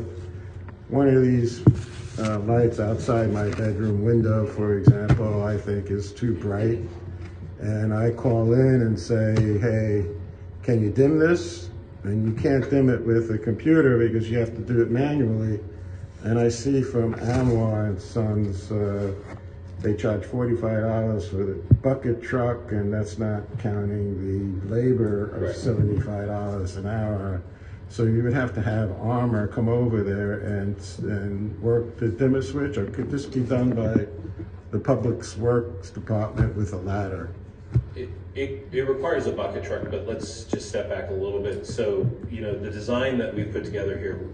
one 0.89 1.07
of 1.07 1.21
these 1.21 1.63
uh, 2.17 2.39
lights 2.39 2.79
outside 2.79 3.31
my 3.31 3.49
bedroom 3.49 4.03
window, 4.03 4.47
for 4.47 4.79
example, 4.79 5.43
I 5.43 5.57
think 5.57 5.91
is 5.91 6.11
too 6.11 6.33
bright. 6.33 6.79
And 7.59 7.93
I 7.93 8.09
call 8.09 8.53
in 8.53 8.81
and 8.81 8.99
say, 8.99 9.35
hey, 9.59 10.07
can 10.63 10.81
you 10.81 10.89
dim 10.89 11.19
this? 11.19 11.69
And 12.05 12.25
you 12.25 12.33
can't 12.41 12.67
dim 12.71 12.89
it 12.89 13.05
with 13.05 13.29
a 13.29 13.37
computer 13.37 13.99
because 13.99 14.31
you 14.31 14.39
have 14.39 14.55
to 14.55 14.61
do 14.61 14.81
it 14.81 14.89
manually. 14.89 15.59
And 16.23 16.37
I 16.39 16.49
see 16.49 16.83
from 16.83 17.15
Armour 17.15 17.85
and 17.85 17.99
Sons, 17.99 18.71
uh, 18.71 19.13
they 19.79 19.95
charge 19.95 20.23
forty-five 20.23 20.83
dollars 20.83 21.27
for 21.29 21.37
the 21.37 21.55
bucket 21.81 22.21
truck, 22.21 22.71
and 22.71 22.93
that's 22.93 23.17
not 23.17 23.41
counting 23.57 24.61
the 24.69 24.73
labor 24.73 25.35
of 25.35 25.55
seventy-five 25.55 26.27
dollars 26.27 26.75
an 26.75 26.85
hour. 26.85 27.41
So 27.89 28.03
you 28.03 28.21
would 28.23 28.33
have 28.33 28.53
to 28.53 28.61
have 28.61 28.91
Armour 29.01 29.47
come 29.47 29.67
over 29.67 30.03
there 30.03 30.41
and, 30.41 30.77
and 30.99 31.59
work 31.61 31.97
the 31.97 32.07
dimmer 32.07 32.41
switch, 32.41 32.77
or 32.77 32.85
could 32.85 33.09
this 33.09 33.25
be 33.25 33.41
done 33.41 33.71
by 33.71 34.05
the 34.69 34.79
Public 34.79 35.25
Works 35.37 35.89
Department 35.89 36.55
with 36.55 36.71
a 36.73 36.77
ladder? 36.77 37.31
It, 37.95 38.09
it, 38.71 38.87
requires 38.87 39.27
a 39.27 39.31
bucket 39.33 39.63
truck, 39.65 39.83
but 39.91 40.07
let's 40.07 40.45
just 40.45 40.69
step 40.69 40.89
back 40.89 41.09
a 41.09 41.13
little 41.13 41.41
bit. 41.41 41.65
So, 41.65 42.09
you 42.29 42.41
know, 42.41 42.57
the 42.57 42.69
design 42.69 43.17
that 43.17 43.35
we've 43.35 43.51
put 43.51 43.65
together 43.65 43.97
here 43.97 44.29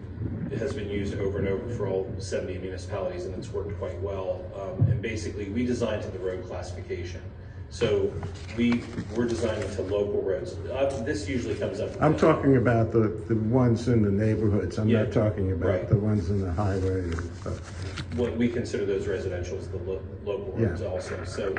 has 0.60 0.74
been 0.74 0.90
used 0.90 1.16
over 1.16 1.40
and 1.40 1.48
over 1.48 1.68
for 1.76 1.88
all 1.88 2.14
seventy 2.20 2.58
municipalities, 2.60 3.26
and 3.26 3.36
it's 3.36 3.52
worked 3.52 3.78
quite 3.80 4.00
well. 4.00 4.46
Um, 4.56 4.88
and 4.88 5.02
basically, 5.02 5.50
we 5.50 5.66
designed 5.66 6.04
to 6.04 6.10
the 6.10 6.20
road 6.20 6.46
classification. 6.46 7.22
So 7.70 8.12
we, 8.56 8.82
we're 9.16 9.28
designing 9.28 9.70
to 9.76 9.82
local 9.82 10.22
roads. 10.22 10.56
Uh, 10.72 11.02
this 11.06 11.28
usually 11.28 11.56
comes 11.56 11.80
up. 11.80 11.92
I'm 12.02 12.18
talking 12.18 12.56
about 12.58 12.92
the, 12.92 13.22
the 13.28 13.36
ones 13.36 13.88
in 13.90 14.02
the 14.02 14.10
neighborhoods, 14.12 14.78
I'm 14.80 14.88
Yeah, 14.88 15.04
not 15.04 15.12
talking 15.12 15.52
about 15.52 15.68
right. 15.70 15.90
the 15.90 15.98
ones 15.98 16.30
in 16.30 16.42
the 16.42 16.52
highway 16.52 17.02
and 17.02 17.16
stuff. 17.42 18.14
what 18.16 18.36
we 18.38 18.48
consider 18.48 18.86
those 18.86 19.06
residential 19.08 19.58
as 19.58 19.68
the 19.68 19.78
lo- 19.78 20.02
local 20.26 20.56
Yeah. 20.58 20.68
roads 20.68 20.82
also. 20.82 21.24
So, 21.26 21.56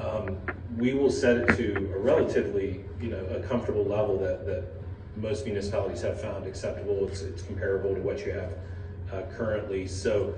um, 0.00 0.38
we 0.76 0.94
will 0.94 1.10
set 1.10 1.36
it 1.36 1.56
to 1.56 1.92
a 1.94 1.98
relatively, 1.98 2.84
you 3.00 3.08
know, 3.10 3.24
a 3.26 3.40
comfortable 3.40 3.84
level 3.84 4.16
that, 4.20 4.46
that 4.46 4.64
most 5.16 5.44
municipalities 5.44 6.02
have 6.02 6.20
found 6.20 6.46
acceptable. 6.46 7.08
It's, 7.08 7.22
it's 7.22 7.42
comparable 7.42 7.94
to 7.94 8.00
what 8.00 8.24
you 8.24 8.32
have, 8.32 8.52
uh, 9.12 9.22
currently. 9.36 9.88
So, 9.88 10.34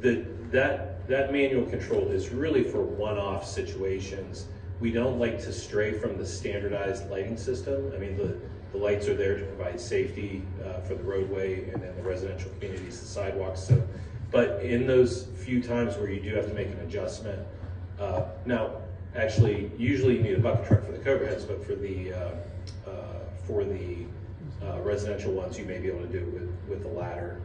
the, 0.00 0.24
that, 0.50 1.06
that 1.08 1.30
manual 1.30 1.66
control 1.66 2.08
is 2.08 2.30
really 2.30 2.64
for 2.64 2.82
one-off 2.82 3.46
situations. 3.46 4.46
We 4.80 4.90
don't 4.90 5.18
like 5.18 5.38
to 5.42 5.52
stray 5.52 5.92
from 5.92 6.18
the 6.18 6.26
standardized 6.26 7.08
lighting 7.10 7.36
system. 7.36 7.92
I 7.94 7.98
mean, 7.98 8.16
the, 8.16 8.36
the 8.72 8.78
lights 8.78 9.06
are 9.08 9.14
there 9.14 9.38
to 9.38 9.44
provide 9.44 9.80
safety, 9.80 10.42
uh, 10.64 10.80
for 10.80 10.94
the 10.94 11.02
roadway 11.02 11.70
and 11.70 11.82
then 11.82 11.94
the 11.96 12.02
residential 12.02 12.50
communities, 12.58 13.00
the 13.00 13.06
sidewalks. 13.06 13.60
So, 13.60 13.82
but 14.30 14.62
in 14.62 14.86
those 14.86 15.28
few 15.36 15.62
times 15.62 15.96
where 15.96 16.10
you 16.10 16.20
do 16.20 16.34
have 16.34 16.48
to 16.48 16.54
make 16.54 16.68
an 16.68 16.80
adjustment, 16.80 17.46
uh, 18.00 18.24
now, 18.46 18.72
actually, 19.14 19.70
usually 19.78 20.16
you 20.16 20.22
need 20.22 20.34
a 20.34 20.40
bucket 20.40 20.66
truck 20.66 20.84
for 20.84 20.92
the 20.92 20.98
overheads, 20.98 21.46
but 21.46 21.64
for 21.64 21.74
the, 21.74 22.12
uh, 22.12 22.90
uh, 22.90 22.92
for 23.46 23.64
the 23.64 23.98
uh, 24.64 24.80
residential 24.80 25.32
ones, 25.32 25.58
you 25.58 25.64
may 25.64 25.78
be 25.78 25.88
able 25.88 26.00
to 26.00 26.06
do 26.06 26.18
it 26.18 26.32
with, 26.32 26.50
with 26.68 26.82
the 26.82 26.88
ladder. 26.88 27.40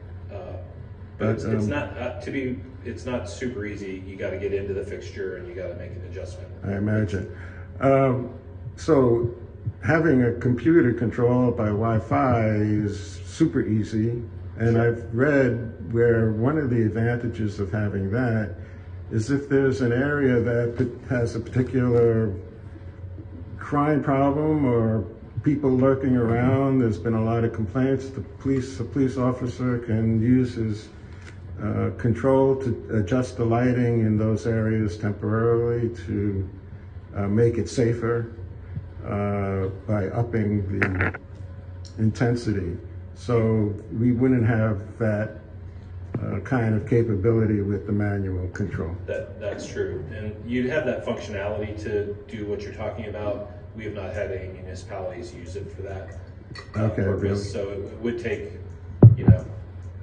But 1.17 1.29
it's, 1.29 1.43
it's 1.43 1.63
um, 1.63 1.69
not, 1.69 1.97
uh, 1.97 2.21
to 2.21 2.31
be, 2.31 2.59
it's 2.85 3.05
not 3.05 3.29
super 3.29 3.65
easy. 3.65 4.03
You 4.05 4.15
gotta 4.15 4.37
get 4.37 4.53
into 4.53 4.73
the 4.73 4.83
fixture 4.83 5.37
and 5.37 5.47
you 5.47 5.55
gotta 5.55 5.75
make 5.75 5.91
an 5.91 6.05
adjustment. 6.09 6.47
I 6.63 6.75
imagine. 6.75 7.35
Um, 7.79 8.33
so 8.75 9.35
having 9.83 10.23
a 10.23 10.33
computer 10.33 10.93
controlled 10.93 11.57
by 11.57 11.67
Wi-Fi 11.67 12.45
is 12.47 13.19
super 13.25 13.61
easy. 13.61 14.21
And 14.57 14.77
I've 14.77 15.03
read 15.13 15.93
where 15.93 16.31
one 16.31 16.57
of 16.57 16.69
the 16.69 16.83
advantages 16.83 17.59
of 17.59 17.71
having 17.71 18.11
that 18.11 18.55
is 19.11 19.29
if 19.29 19.47
there's 19.47 19.81
an 19.81 19.93
area 19.93 20.39
that 20.39 20.89
has 21.09 21.35
a 21.35 21.39
particular 21.39 22.33
crime 23.57 24.03
problem 24.03 24.65
or 24.65 25.05
people 25.43 25.69
lurking 25.69 26.17
around, 26.17 26.79
there's 26.79 26.97
been 26.97 27.13
a 27.13 27.23
lot 27.23 27.43
of 27.43 27.53
complaints, 27.53 28.09
the 28.09 28.21
police, 28.21 28.79
a 28.79 28.83
police 28.83 29.17
officer 29.17 29.77
can 29.79 30.21
use 30.21 30.55
his 30.55 30.89
uh, 31.61 31.91
control 31.97 32.55
to 32.55 32.99
adjust 32.99 33.37
the 33.37 33.45
lighting 33.45 34.01
in 34.01 34.17
those 34.17 34.45
areas 34.45 34.97
temporarily 34.97 35.89
to 36.05 36.49
uh, 37.15 37.27
make 37.27 37.57
it 37.57 37.67
safer 37.67 38.31
uh, 39.05 39.67
by 39.87 40.07
upping 40.09 40.79
the 40.79 41.13
intensity. 41.97 42.77
So 43.15 43.73
we 43.97 44.11
wouldn't 44.11 44.45
have 44.45 44.97
that 44.99 45.39
uh, 46.21 46.39
kind 46.41 46.75
of 46.75 46.87
capability 46.87 47.61
with 47.61 47.85
the 47.87 47.91
manual 47.91 48.47
control. 48.49 48.95
That, 49.05 49.39
that's 49.39 49.65
true. 49.65 50.05
And 50.13 50.35
you'd 50.49 50.69
have 50.69 50.85
that 50.85 51.05
functionality 51.05 51.81
to 51.83 52.15
do 52.27 52.45
what 52.45 52.61
you're 52.61 52.73
talking 52.73 53.05
about 53.05 53.51
we 53.77 53.85
have 53.85 53.93
not 53.93 54.11
had 54.11 54.31
any 54.31 54.49
municipalities 54.49 55.33
use 55.33 55.55
it 55.55 55.71
for 55.71 55.83
that 55.83 56.09
uh, 56.75 56.85
Okay, 56.85 57.03
really? 57.03 57.21
purpose. 57.29 57.51
So 57.53 57.69
it 57.69 57.97
would 57.99 58.19
take, 58.19 58.53
you 59.15 59.25
know, 59.27 59.45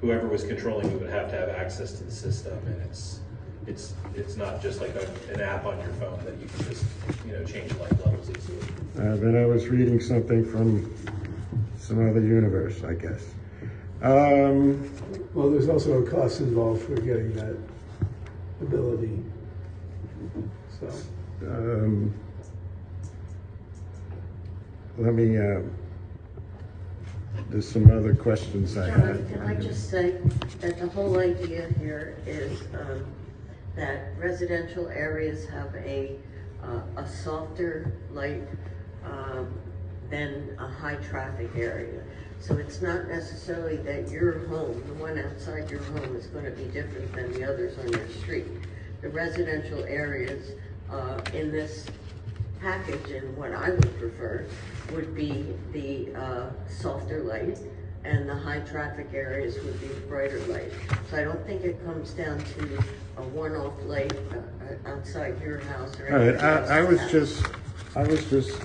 whoever 0.01 0.27
was 0.27 0.43
controlling 0.43 0.89
it 0.91 0.99
would 0.99 1.09
have 1.09 1.29
to 1.31 1.37
have 1.37 1.49
access 1.49 1.93
to 1.93 2.03
the 2.03 2.11
system, 2.11 2.57
and 2.67 2.81
it's, 2.83 3.19
it's, 3.67 3.93
it's 4.15 4.35
not 4.37 4.61
just 4.61 4.81
like 4.81 4.95
a, 4.95 5.07
an 5.33 5.41
app 5.41 5.65
on 5.65 5.77
your 5.79 5.93
phone 5.93 6.19
that 6.25 6.35
you 6.39 6.47
can 6.47 6.65
just, 6.65 6.85
you 7.25 7.33
know, 7.33 7.43
change 7.43 7.71
light 7.77 7.91
levels 8.05 8.29
easily. 8.29 8.59
Uh, 8.97 9.15
then 9.17 9.35
I 9.35 9.45
was 9.45 9.67
reading 9.67 9.99
something 9.99 10.45
from 10.45 10.93
some 11.79 12.07
other 12.09 12.21
universe, 12.21 12.83
I 12.83 12.93
guess. 12.93 13.23
Um, 14.01 14.91
Well, 15.33 15.49
there's 15.49 15.67
also 15.67 16.01
a 16.01 16.09
cost 16.09 16.39
involved 16.39 16.83
for 16.83 16.95
getting 16.95 17.33
that 17.33 17.57
ability. 18.61 19.23
So, 20.79 20.87
um, 21.47 22.13
let 24.97 25.13
me, 25.13 25.37
uh, 25.37 25.59
there's 27.55 27.71
some 27.71 27.89
other 27.89 28.13
questions 28.13 28.77
I 28.77 28.89
John, 28.89 28.99
had. 28.99 29.29
can 29.29 29.41
I 29.43 29.55
just 29.55 29.89
say 29.89 30.17
that 30.59 30.77
the 30.77 30.89
whole 30.89 31.17
idea 31.19 31.69
here 31.79 32.17
is 32.25 32.63
um, 32.73 33.05
that 33.77 34.09
residential 34.17 34.89
areas 34.89 35.47
have 35.47 35.73
a, 35.75 36.17
uh, 36.61 36.81
a 36.97 37.07
softer 37.07 37.93
light 38.11 38.43
um, 39.05 39.57
than 40.09 40.53
a 40.59 40.67
high-traffic 40.67 41.51
area. 41.55 42.03
So 42.41 42.57
it's 42.57 42.81
not 42.81 43.07
necessarily 43.07 43.77
that 43.77 44.09
your 44.09 44.45
home, 44.49 44.83
the 44.87 44.93
one 44.95 45.17
outside 45.17 45.71
your 45.71 45.81
home 45.83 46.13
is 46.17 46.27
gonna 46.27 46.51
be 46.51 46.65
different 46.65 47.13
than 47.13 47.31
the 47.31 47.45
others 47.45 47.77
on 47.79 47.89
your 47.89 48.09
street. 48.09 48.47
The 49.01 49.07
residential 49.07 49.85
areas 49.85 50.51
uh, 50.91 51.21
in 51.33 51.53
this 51.53 51.85
package 52.61 53.11
and 53.11 53.35
what 53.37 53.53
I 53.53 53.71
would 53.71 53.99
prefer 53.99 54.45
would 54.93 55.15
be 55.15 55.45
the 55.71 56.13
uh, 56.15 56.49
softer 56.69 57.21
light 57.23 57.59
and 58.03 58.29
the 58.29 58.35
high 58.35 58.59
traffic 58.59 59.09
areas 59.13 59.55
would 59.63 59.79
be 59.81 59.87
brighter 60.07 60.39
light. 60.47 60.71
So 61.09 61.17
I 61.17 61.23
don't 61.23 61.43
think 61.45 61.63
it 61.63 61.83
comes 61.85 62.11
down 62.11 62.39
to 62.39 62.83
a 63.17 63.23
one-off 63.23 63.73
light 63.85 64.13
uh, 64.31 64.37
uh, 64.37 64.91
outside 64.91 65.41
your 65.41 65.59
house 65.59 65.99
or 65.99 66.13
All 66.13 66.25
right, 66.25 66.37
I, 66.37 66.79
I 66.79 66.81
was 66.83 66.99
just, 67.11 67.45
I 67.95 68.03
was 68.03 68.23
just 68.29 68.61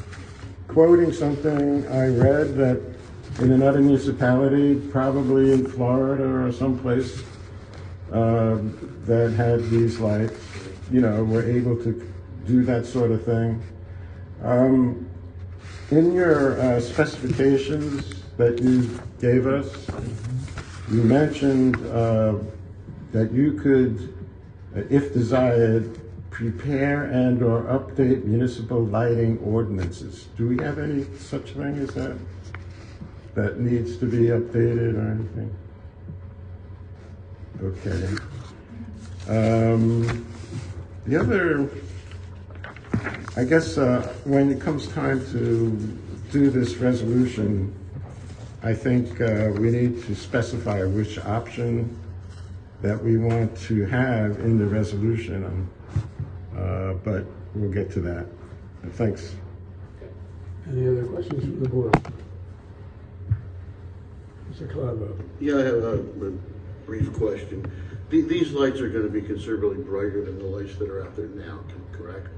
quoting 0.68 1.12
something 1.12 1.86
I 1.88 2.08
read 2.08 2.54
that 2.56 2.80
in 3.40 3.52
another 3.52 3.80
municipality, 3.80 4.74
probably 4.90 5.52
in 5.52 5.66
Florida 5.66 6.24
or 6.24 6.52
someplace, 6.52 7.22
um, 8.12 8.76
that 9.06 9.32
had 9.32 9.70
these 9.70 9.98
lights, 9.98 10.38
you 10.90 11.00
know, 11.00 11.24
were 11.24 11.48
able 11.48 11.76
to 11.76 12.12
do 12.46 12.62
that 12.64 12.84
sort 12.84 13.10
of 13.12 13.24
thing. 13.24 13.62
Um, 14.42 15.08
in 15.90 16.12
your 16.12 16.60
uh, 16.60 16.80
specifications 16.80 18.22
that 18.36 18.60
you 18.62 18.98
gave 19.20 19.46
us, 19.46 19.86
you 20.90 21.02
mentioned 21.02 21.76
uh, 21.88 22.34
that 23.12 23.32
you 23.32 23.52
could, 23.54 24.14
uh, 24.76 24.82
if 24.88 25.12
desired, 25.12 26.00
prepare 26.30 27.04
and/or 27.04 27.64
update 27.64 28.24
municipal 28.24 28.84
lighting 28.84 29.38
ordinances. 29.38 30.28
Do 30.38 30.48
we 30.48 30.62
have 30.62 30.78
any 30.78 31.04
such 31.18 31.50
thing 31.52 31.76
as 31.78 31.90
that? 31.94 32.16
That 33.34 33.60
needs 33.60 33.96
to 33.98 34.06
be 34.06 34.28
updated 34.28 34.94
or 34.96 35.10
anything? 35.10 35.54
Okay. 37.62 38.16
Um, 39.28 40.26
The 41.06 41.16
other, 41.16 41.68
I 43.36 43.44
guess, 43.44 43.78
uh, 43.78 44.12
when 44.24 44.50
it 44.50 44.60
comes 44.60 44.88
time 44.88 45.20
to 45.32 45.70
do 46.32 46.50
this 46.50 46.76
resolution, 46.76 47.72
I 48.62 48.74
think 48.74 49.20
uh, 49.20 49.50
we 49.54 49.70
need 49.70 50.02
to 50.04 50.14
specify 50.14 50.82
which 50.84 51.18
option 51.18 51.96
that 52.82 53.02
we 53.02 53.16
want 53.18 53.56
to 53.68 53.86
have 53.86 54.40
in 54.40 54.58
the 54.58 54.66
resolution, 54.66 55.44
um, 55.44 55.70
uh, 56.56 56.94
but 57.04 57.24
we'll 57.54 57.70
get 57.70 57.90
to 57.92 58.00
that. 58.00 58.26
Thanks. 58.92 59.34
any 60.68 60.88
other 60.88 61.04
questions 61.06 61.42
from 61.44 61.62
the 61.62 61.68
board? 61.68 61.92
Mr. 64.52 64.72
Calabro? 64.72 65.16
Yeah, 65.38 65.56
I 65.56 65.62
have 65.62 65.74
a 65.74 65.94
a 66.26 66.30
brief 66.84 67.12
question. 67.12 67.70
The- 68.08 68.22
These 68.22 68.52
lights 68.52 68.80
are 68.80 68.88
going 68.88 69.04
to 69.04 69.10
be 69.10 69.22
considerably 69.22 69.82
brighter 69.84 70.24
than 70.24 70.38
the 70.38 70.44
lights 70.44 70.76
that 70.76 70.90
are 70.90 71.04
out 71.04 71.14
there 71.14 71.28
now, 71.28 71.60
correct? 71.92 72.28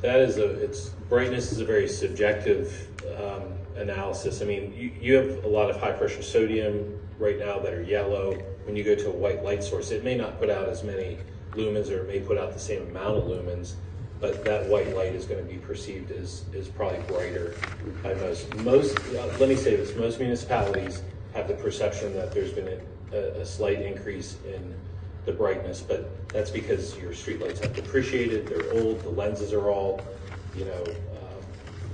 That 0.00 0.20
is 0.20 0.38
a, 0.38 0.48
it's, 0.62 0.90
brightness 1.08 1.50
is 1.50 1.60
a 1.60 1.64
very 1.64 1.88
subjective 1.88 2.88
um, 3.20 3.54
analysis. 3.76 4.42
I 4.42 4.44
mean, 4.44 4.72
you, 4.72 4.92
you 5.00 5.14
have 5.16 5.44
a 5.44 5.48
lot 5.48 5.70
of 5.70 5.76
high 5.80 5.92
pressure 5.92 6.22
sodium 6.22 7.00
right 7.18 7.38
now 7.38 7.58
that 7.58 7.74
are 7.74 7.82
yellow. 7.82 8.34
When 8.64 8.76
you 8.76 8.84
go 8.84 8.94
to 8.94 9.08
a 9.08 9.12
white 9.12 9.42
light 9.42 9.64
source, 9.64 9.90
it 9.90 10.04
may 10.04 10.14
not 10.14 10.38
put 10.38 10.50
out 10.50 10.68
as 10.68 10.84
many 10.84 11.18
lumens 11.52 11.90
or 11.90 12.04
it 12.04 12.08
may 12.08 12.20
put 12.20 12.38
out 12.38 12.52
the 12.52 12.60
same 12.60 12.82
amount 12.90 13.16
of 13.16 13.24
lumens, 13.24 13.74
but 14.20 14.44
that 14.44 14.66
white 14.66 14.94
light 14.94 15.14
is 15.14 15.24
going 15.24 15.44
to 15.44 15.52
be 15.52 15.58
perceived 15.58 16.12
as, 16.12 16.44
as 16.56 16.68
probably 16.68 17.00
brighter 17.08 17.56
by 18.02 18.14
most. 18.14 18.54
Most, 18.58 18.98
uh, 19.14 19.26
let 19.40 19.48
me 19.48 19.56
say 19.56 19.74
this, 19.74 19.96
most 19.96 20.20
municipalities 20.20 21.02
have 21.34 21.48
the 21.48 21.54
perception 21.54 22.14
that 22.14 22.32
there's 22.32 22.52
been 22.52 22.80
a, 23.12 23.16
a 23.16 23.46
slight 23.46 23.80
increase 23.80 24.36
in 24.46 24.74
the 25.28 25.34
brightness, 25.34 25.82
but 25.82 26.10
that's 26.28 26.50
because 26.50 26.96
your 26.98 27.12
streetlights 27.12 27.62
have 27.62 27.74
depreciated, 27.74 28.46
they're 28.46 28.72
old, 28.72 29.02
the 29.02 29.10
lenses 29.10 29.52
are 29.52 29.68
all, 29.70 30.00
you 30.56 30.64
know, 30.64 30.82
um, 30.82 31.44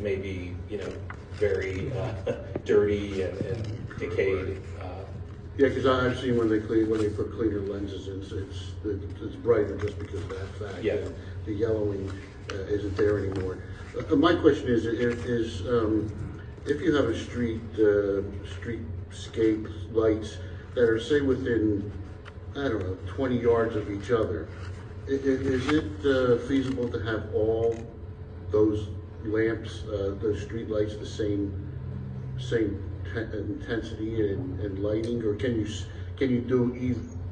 maybe, 0.01 0.55
you 0.71 0.79
know, 0.79 0.93
very 1.33 1.93
uh, 1.99 2.13
dirty 2.65 3.23
and, 3.23 3.37
and 3.41 3.99
decayed. 3.99 4.63
Uh, 4.81 4.87
Yeah, 5.59 5.69
because 5.69 5.85
I've 5.87 6.17
seen 6.21 6.37
when 6.39 6.49
they 6.49 6.61
clean, 6.61 6.89
when 6.89 7.01
they 7.01 7.09
put 7.09 7.33
cleaner 7.33 7.61
lenses 7.61 8.07
in, 8.07 8.21
it's, 8.23 8.33
it's 8.85 9.21
it's 9.21 9.35
brighter 9.37 9.77
just 9.79 9.99
because 9.99 10.21
of 10.21 10.29
that 10.29 10.49
fact. 10.61 10.85
Yeah. 10.85 10.95
And 10.95 11.15
The 11.45 11.55
yellowing 11.55 12.11
uh, 12.53 12.77
isn't 12.77 12.97
there 12.97 13.19
anymore. 13.19 13.59
Uh, 13.99 14.15
My 14.15 14.35
question 14.37 14.69
is, 14.69 14.87
is, 14.87 15.25
is, 15.25 15.67
um, 15.67 16.13
if 16.67 16.81
you 16.81 16.95
have 16.95 17.07
a 17.07 17.19
street, 17.19 17.63
uh, 17.75 18.23
streetscape 18.55 19.67
lights 19.93 20.39
that 20.75 20.85
are, 20.89 21.01
say, 21.01 21.21
within, 21.21 21.91
I 22.57 22.69
don't 22.69 22.81
know, 22.81 22.97
twenty 23.07 23.37
yards 23.39 23.75
of 23.75 23.91
each 23.91 24.11
other, 24.13 24.47
i- 25.09 25.11
i- 25.11 25.15
is 25.15 25.69
it 25.69 26.07
uh, 26.07 26.39
feasible 26.47 26.89
to 26.89 26.99
have 27.01 27.35
all 27.35 27.77
those 28.51 28.89
lamps, 29.25 29.83
uh, 29.89 30.15
those 30.21 30.41
street 30.43 30.69
lights 30.71 30.95
the 30.97 31.07
same, 31.07 31.53
same 32.39 32.81
te- 33.13 33.37
intensity 33.37 34.31
and, 34.31 34.61
and 34.61 34.79
lighting, 34.79 35.23
or 35.25 35.35
can 35.35 35.59
you, 35.59 35.67
can 36.17 36.31
you 36.31 36.41
do 36.41 36.73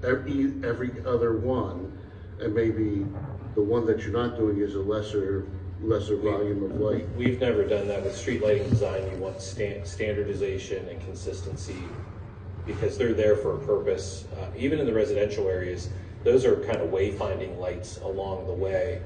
every, 0.02 0.52
every 0.64 0.90
other 1.06 1.38
one? 1.38 1.96
And 2.40 2.52
maybe 2.52 3.06
the 3.54 3.62
one 3.62 3.86
that 3.86 4.00
you're 4.00 4.12
not 4.12 4.36
doing 4.36 4.58
is 4.58 4.74
a 4.74 4.80
lesser, 4.80 5.46
lesser 5.82 6.16
volume 6.16 6.64
of 6.64 6.80
light? 6.80 7.06
We've 7.16 7.40
never 7.40 7.62
done 7.64 7.86
that 7.86 8.02
with 8.02 8.16
street 8.16 8.42
lighting 8.42 8.68
design. 8.70 9.08
You 9.12 9.18
want 9.18 9.40
stan- 9.40 9.84
standardization 9.84 10.88
and 10.88 11.00
consistency 11.04 11.84
because 12.66 12.96
they're 12.96 13.14
there 13.14 13.36
for 13.36 13.56
a 13.56 13.66
purpose. 13.66 14.26
Uh, 14.36 14.46
even 14.56 14.78
in 14.78 14.86
the 14.86 14.92
residential 14.92 15.48
areas, 15.48 15.88
those 16.24 16.44
are 16.44 16.56
kind 16.64 16.80
of 16.80 16.90
wayfinding 16.90 17.58
lights 17.58 17.98
along 17.98 18.46
the 18.46 18.52
way. 18.52 19.02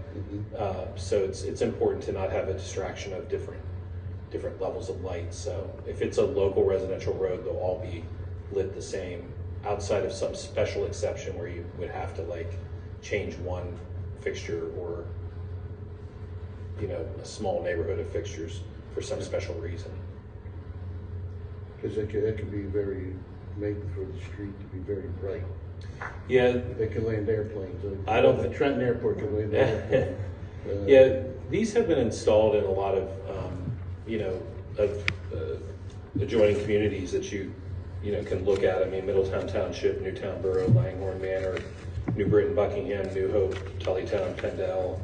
Uh, 0.57 0.87
so 0.97 1.19
it's 1.25 1.43
it's 1.43 1.63
important 1.63 2.03
to 2.05 2.13
not 2.13 2.31
have 2.31 2.49
a 2.49 2.53
distraction 2.53 3.13
of 3.13 3.29
different 3.29 3.63
different 4.31 4.61
levels 4.61 4.91
of 4.91 5.01
light. 5.03 5.33
So 5.33 5.71
if 5.87 6.03
it's 6.03 6.19
a 6.19 6.25
local 6.25 6.65
residential 6.65 7.15
road, 7.15 7.45
they'll 7.45 7.57
all 7.57 7.81
be 7.81 8.05
lit 8.53 8.75
the 8.75 8.83
same, 8.83 9.33
outside 9.65 10.05
of 10.05 10.13
some 10.13 10.35
special 10.35 10.85
exception 10.85 11.37
where 11.39 11.49
you 11.49 11.65
would 11.79 11.91
have 11.91 12.15
to 12.17 12.23
like 12.23 12.53
change 13.01 13.37
one 13.37 13.79
fixture 14.21 14.71
or 14.79 15.07
you 16.81 16.89
know, 16.89 17.07
a 17.21 17.25
small 17.25 17.63
neighborhood 17.63 17.99
of 17.99 18.09
fixtures 18.11 18.61
for 18.93 19.01
some 19.01 19.23
special 19.23 19.55
reason. 19.57 19.91
Because 21.77 21.97
it 21.97 22.11
could, 22.11 22.25
it 22.25 22.37
could 22.37 22.51
be 22.51 22.63
very, 22.63 23.15
made 23.57 23.77
for 23.95 24.05
the 24.05 24.19
street 24.33 24.59
to 24.61 24.67
be 24.67 24.79
very 24.81 25.09
bright. 25.21 25.45
Yeah, 26.29 26.53
They 26.79 26.89
can 26.89 27.07
land 27.07 27.29
airplanes. 27.29 27.83
I 28.09 28.21
don't 28.21 28.37
The 28.37 28.49
thi- 28.49 28.55
Trenton 28.55 28.83
Airport 28.83 29.19
can 29.19 29.37
land 29.37 29.55
an 29.55 29.55
airplane. 29.93 30.17
Uh, 30.67 30.87
yeah, 30.87 31.23
these 31.51 31.73
have 31.75 31.87
been 31.87 31.99
installed 31.99 32.57
in 32.57 32.65
a 32.65 32.71
lot 32.71 32.95
of, 32.97 33.09
um, 33.31 33.71
you 34.07 34.19
know, 34.19 34.43
of 34.79 35.05
uh, 35.33 36.21
adjoining 36.21 36.61
communities 36.61 37.13
that 37.13 37.31
you, 37.31 37.55
you 38.03 38.13
know, 38.13 38.23
can 38.25 38.45
look 38.45 38.63
at. 38.65 38.83
I 38.83 38.87
mean, 38.87 39.07
Middletown 39.07 39.47
Township, 39.47 40.03
Newtown 40.03 40.43
Borough, 40.43 40.69
Langhorne 40.69 41.21
Manor, 41.21 41.59
New 42.17 42.27
Britain, 42.27 42.55
Buckingham, 42.55 43.13
New 43.15 43.31
Hope, 43.31 43.55
Tullytown, 43.79 44.35
Penndel, 44.37 45.01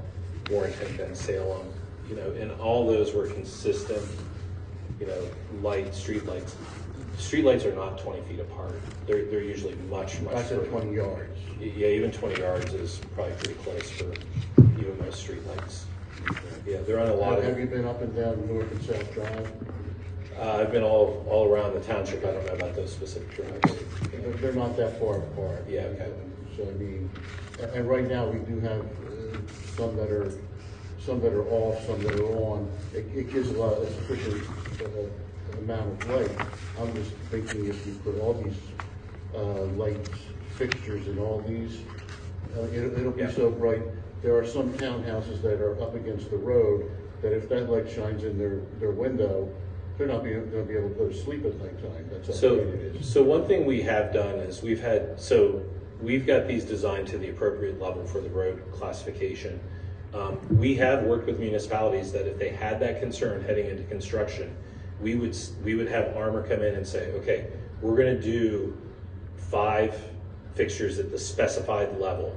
Warrington, 0.48 0.96
Ben 0.96 1.14
Salem, 1.14 1.68
you 2.08 2.16
know, 2.16 2.30
and 2.32 2.50
all 2.60 2.86
those 2.86 3.14
were 3.14 3.26
consistent, 3.28 4.02
you 4.98 5.06
know, 5.06 5.28
light, 5.62 5.94
street 5.94 6.26
lights. 6.26 6.56
Street 7.18 7.44
lights 7.44 7.64
are 7.64 7.74
not 7.74 7.98
twenty 7.98 8.22
feet 8.22 8.40
apart. 8.40 8.80
They're, 9.06 9.24
they're 9.26 9.42
usually 9.42 9.74
much, 9.88 10.20
much. 10.20 10.34
Said 10.34 10.48
further. 10.48 10.66
twenty 10.66 10.94
yards. 10.96 11.38
Yeah, 11.60 11.88
even 11.88 12.10
twenty 12.10 12.40
yards 12.40 12.72
is 12.74 13.00
probably 13.14 13.34
pretty 13.34 13.54
close 13.54 13.90
for 13.90 14.12
even 14.78 14.98
most 14.98 15.26
streetlights. 15.26 15.84
Yeah, 16.66 16.78
they're 16.86 17.00
on 17.00 17.08
a 17.08 17.14
lot 17.14 17.30
Have 17.30 17.38
of, 17.38 17.44
have 17.44 17.58
you 17.58 17.66
been 17.66 17.84
up 17.84 18.00
and 18.02 18.14
down 18.14 18.46
North 18.46 18.70
and 18.70 18.82
South 18.82 19.12
Drive? 19.14 19.52
uh, 20.38 20.52
I've 20.60 20.70
been 20.72 20.82
all, 20.84 21.24
all 21.28 21.48
around 21.52 21.74
the 21.74 21.80
township, 21.80 22.24
I 22.24 22.30
don't 22.32 22.46
know 22.46 22.54
about 22.54 22.74
those 22.74 22.92
specific 22.92 23.34
drives. 23.34 23.78
They're- 24.10 24.32
They're 24.34 24.52
not 24.52 24.76
that 24.76 24.98
far 25.00 25.18
apart. 25.18 25.64
Yeah, 25.68 25.82
okay. 25.82 26.12
So 26.56 26.62
I 26.68 26.72
mean, 26.72 27.10
a- 27.60 27.72
and 27.74 27.88
right 27.88 28.08
now, 28.08 28.26
we 28.26 28.38
do 28.40 28.60
have 28.60 28.80
uh, 28.80 29.36
some 29.76 29.96
that 29.96 30.10
are, 30.10 30.32
some 31.00 31.20
that 31.20 31.32
are 31.32 31.46
off, 31.48 31.84
some 31.86 32.00
that 32.02 32.14
are 32.20 32.36
on. 32.36 32.70
It, 32.94 33.06
it 33.14 33.32
gives 33.32 33.50
a 33.50 33.54
lot, 33.54 33.78
a 33.78 33.92
sufficient 33.92 34.42
uh, 34.80 34.86
amount 35.58 36.02
of 36.02 36.10
light. 36.10 36.30
I'm 36.80 36.94
just 36.94 37.12
thinking 37.30 37.66
if 37.66 37.86
you 37.86 37.94
put 38.04 38.18
all 38.20 38.34
these 38.34 38.56
uh, 39.34 39.62
lights, 39.76 40.10
fixtures 40.56 41.06
in 41.08 41.18
all 41.18 41.40
these, 41.46 41.78
uh, 42.56 42.62
it'll, 42.72 42.98
it'll 42.98 43.12
be 43.12 43.22
Yeah. 43.22 43.30
so 43.30 43.50
bright. 43.50 43.82
There 44.22 44.36
are 44.36 44.46
some 44.46 44.72
townhouses 44.74 45.42
that 45.42 45.60
are 45.60 45.80
up 45.82 45.94
against 45.94 46.30
the 46.30 46.36
road, 46.36 46.90
that 47.22 47.32
if 47.32 47.48
that 47.48 47.70
light 47.70 47.90
shines 47.90 48.24
in 48.24 48.38
their, 48.38 48.60
their 48.78 48.90
window, 48.90 49.48
they're 49.98 50.06
not 50.06 50.24
being, 50.24 50.48
gonna 50.50 50.64
be 50.64 50.74
able 50.74 50.88
to 50.90 50.94
go 50.94 51.08
to 51.08 51.14
sleep 51.14 51.44
at 51.44 51.54
nighttime. 51.58 52.08
That's 52.10 52.28
how 52.28 52.34
So, 52.34 52.56
bright 52.56 52.68
it 52.74 52.96
is. 52.96 53.08
so 53.08 53.22
one 53.22 53.46
thing 53.46 53.64
we 53.64 53.82
have 53.82 54.12
done 54.12 54.36
is 54.36 54.62
we've 54.62 54.80
had, 54.80 55.20
so 55.20 55.62
we've 56.00 56.26
got 56.26 56.46
these 56.48 56.64
designed 56.64 57.06
to 57.08 57.18
the 57.18 57.30
appropriate 57.30 57.80
level 57.80 58.04
for 58.04 58.20
the 58.20 58.30
road 58.30 58.62
classification. 58.72 59.60
Um, 60.14 60.38
we 60.50 60.74
have 60.76 61.04
worked 61.04 61.26
with 61.26 61.38
municipalities 61.40 62.12
that 62.12 62.26
if 62.26 62.38
they 62.38 62.50
had 62.50 62.80
that 62.80 63.00
concern 63.00 63.42
heading 63.44 63.66
into 63.68 63.82
construction, 63.84 64.54
we 65.02 65.16
would, 65.16 65.36
we 65.64 65.74
would 65.74 65.88
have 65.88 66.16
Armour 66.16 66.46
come 66.46 66.62
in 66.62 66.74
and 66.76 66.86
say, 66.86 67.10
okay, 67.12 67.48
we're 67.80 67.96
gonna 67.96 68.20
do 68.20 68.76
five 69.36 70.00
fixtures 70.54 70.98
at 70.98 71.10
the 71.10 71.18
specified 71.18 71.98
level. 71.98 72.34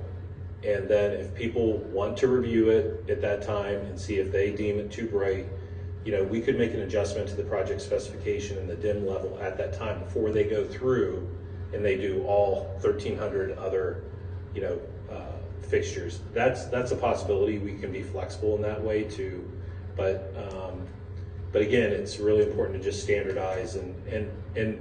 And 0.63 0.87
then 0.87 1.11
if 1.11 1.35
people 1.35 1.77
want 1.77 2.17
to 2.17 2.27
review 2.27 2.69
it 2.69 3.07
at 3.09 3.21
that 3.21 3.43
time 3.43 3.79
and 3.81 3.99
see 3.99 4.15
if 4.15 4.31
they 4.31 4.51
deem 4.51 4.79
it 4.79 4.91
too 4.91 5.07
bright, 5.07 5.45
you 6.03 6.11
know, 6.11 6.23
we 6.23 6.41
could 6.41 6.57
make 6.57 6.73
an 6.73 6.81
adjustment 6.81 7.27
to 7.29 7.35
the 7.35 7.43
project 7.43 7.81
specification 7.81 8.57
and 8.57 8.67
the 8.67 8.75
dim 8.75 9.05
level 9.05 9.37
at 9.41 9.57
that 9.57 9.73
time 9.73 10.03
before 10.03 10.31
they 10.31 10.43
go 10.43 10.65
through 10.65 11.27
and 11.73 11.85
they 11.85 11.97
do 11.97 12.23
all 12.25 12.75
thirteen 12.79 13.17
hundred 13.17 13.57
other, 13.57 14.03
you 14.55 14.61
know, 14.61 14.79
uh, 15.11 15.37
fixtures. 15.67 16.21
That's, 16.33 16.65
that's 16.65 16.91
a 16.91 16.95
possibility. 16.95 17.59
We 17.59 17.75
can 17.75 17.91
be 17.91 18.01
flexible 18.01 18.55
in 18.55 18.61
that 18.63 18.81
way 18.81 19.03
too. 19.03 19.51
But, 19.95 20.33
um, 20.37 20.87
but 21.55 21.61
again, 21.61 21.93
it's 21.93 22.19
really 22.19 22.43
important 22.43 22.83
to 22.83 22.83
just 22.83 23.01
standardize 23.01 23.75
and, 23.75 23.95
and, 24.09 24.29
and 24.57 24.77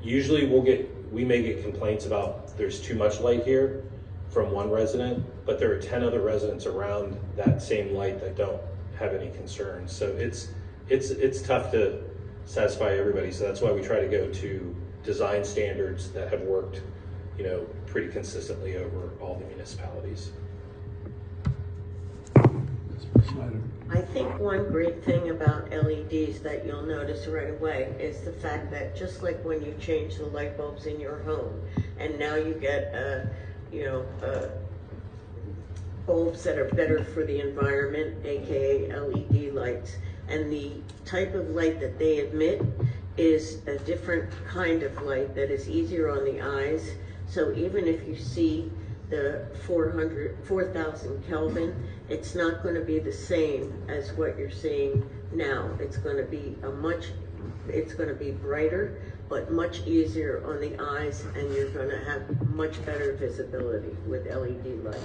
usually 0.00 0.46
we'll 0.46 0.62
get, 0.62 0.88
we 1.12 1.24
may 1.24 1.42
get 1.42 1.60
complaints 1.60 2.06
about 2.06 2.56
there's 2.56 2.80
too 2.80 2.94
much 2.94 3.18
light 3.18 3.44
here 3.44 3.82
from 4.28 4.52
one 4.52 4.70
resident, 4.70 5.26
but 5.44 5.58
there 5.58 5.72
are 5.72 5.80
ten 5.80 6.04
other 6.04 6.20
residents 6.20 6.66
around 6.66 7.18
that 7.34 7.60
same 7.60 7.94
light 7.94 8.20
that 8.20 8.36
don't 8.36 8.62
have 8.96 9.12
any 9.12 9.28
concerns. 9.32 9.90
So 9.90 10.06
it's, 10.06 10.50
it's, 10.88 11.10
it's 11.10 11.42
tough 11.42 11.72
to 11.72 12.00
satisfy 12.44 12.90
everybody. 12.96 13.32
So 13.32 13.48
that's 13.48 13.60
why 13.60 13.72
we 13.72 13.82
try 13.82 13.98
to 13.98 14.06
go 14.06 14.30
to 14.34 14.76
design 15.02 15.42
standards 15.42 16.12
that 16.12 16.30
have 16.30 16.42
worked, 16.42 16.80
you 17.36 17.42
know, 17.42 17.66
pretty 17.86 18.12
consistently 18.12 18.76
over 18.76 19.10
all 19.20 19.34
the 19.34 19.46
municipalities. 19.46 20.30
I 23.90 24.00
think 24.00 24.38
one 24.38 24.70
great 24.70 25.04
thing 25.04 25.30
about 25.30 25.70
LEDs 25.70 26.40
that 26.40 26.64
you'll 26.66 26.86
notice 26.86 27.26
right 27.26 27.50
away 27.50 27.94
is 27.98 28.22
the 28.22 28.32
fact 28.32 28.70
that 28.70 28.96
just 28.96 29.22
like 29.22 29.44
when 29.44 29.62
you 29.62 29.74
change 29.80 30.16
the 30.16 30.26
light 30.26 30.56
bulbs 30.56 30.86
in 30.86 31.00
your 31.00 31.18
home, 31.22 31.60
and 31.98 32.18
now 32.18 32.34
you 32.36 32.54
get, 32.54 32.94
uh, 32.94 33.26
you 33.72 33.84
know, 33.84 34.06
uh, 34.22 34.48
bulbs 36.06 36.42
that 36.44 36.58
are 36.58 36.68
better 36.70 37.04
for 37.04 37.24
the 37.24 37.40
environment, 37.40 38.24
AKA 38.24 38.92
LED 38.92 39.52
lights, 39.54 39.96
and 40.28 40.50
the 40.50 40.72
type 41.04 41.34
of 41.34 41.50
light 41.50 41.80
that 41.80 41.98
they 41.98 42.28
emit 42.28 42.62
is 43.16 43.66
a 43.66 43.78
different 43.78 44.30
kind 44.46 44.82
of 44.82 45.00
light 45.02 45.34
that 45.34 45.50
is 45.50 45.68
easier 45.68 46.10
on 46.10 46.24
the 46.24 46.40
eyes. 46.40 46.92
So 47.26 47.52
even 47.52 47.86
if 47.86 48.06
you 48.06 48.16
see 48.16 48.70
the 49.10 49.46
400, 49.66 50.38
4000 50.44 51.26
Kelvin, 51.28 51.74
it's 52.08 52.34
not 52.34 52.62
going 52.62 52.74
to 52.74 52.82
be 52.82 52.98
the 52.98 53.12
same 53.12 53.72
as 53.88 54.12
what 54.12 54.38
you're 54.38 54.50
seeing 54.50 55.08
now. 55.32 55.70
It's 55.80 55.96
going 55.96 56.16
to 56.16 56.24
be 56.24 56.56
a 56.62 56.70
much, 56.70 57.06
it's 57.68 57.94
going 57.94 58.08
to 58.08 58.14
be 58.14 58.30
brighter, 58.30 59.00
but 59.28 59.50
much 59.50 59.86
easier 59.86 60.42
on 60.46 60.60
the 60.60 60.80
eyes, 60.82 61.24
and 61.34 61.52
you're 61.54 61.70
going 61.70 61.88
to 61.88 62.04
have 62.04 62.50
much 62.50 62.84
better 62.84 63.14
visibility 63.14 63.96
with 64.06 64.26
LED 64.26 64.84
lights. 64.84 64.98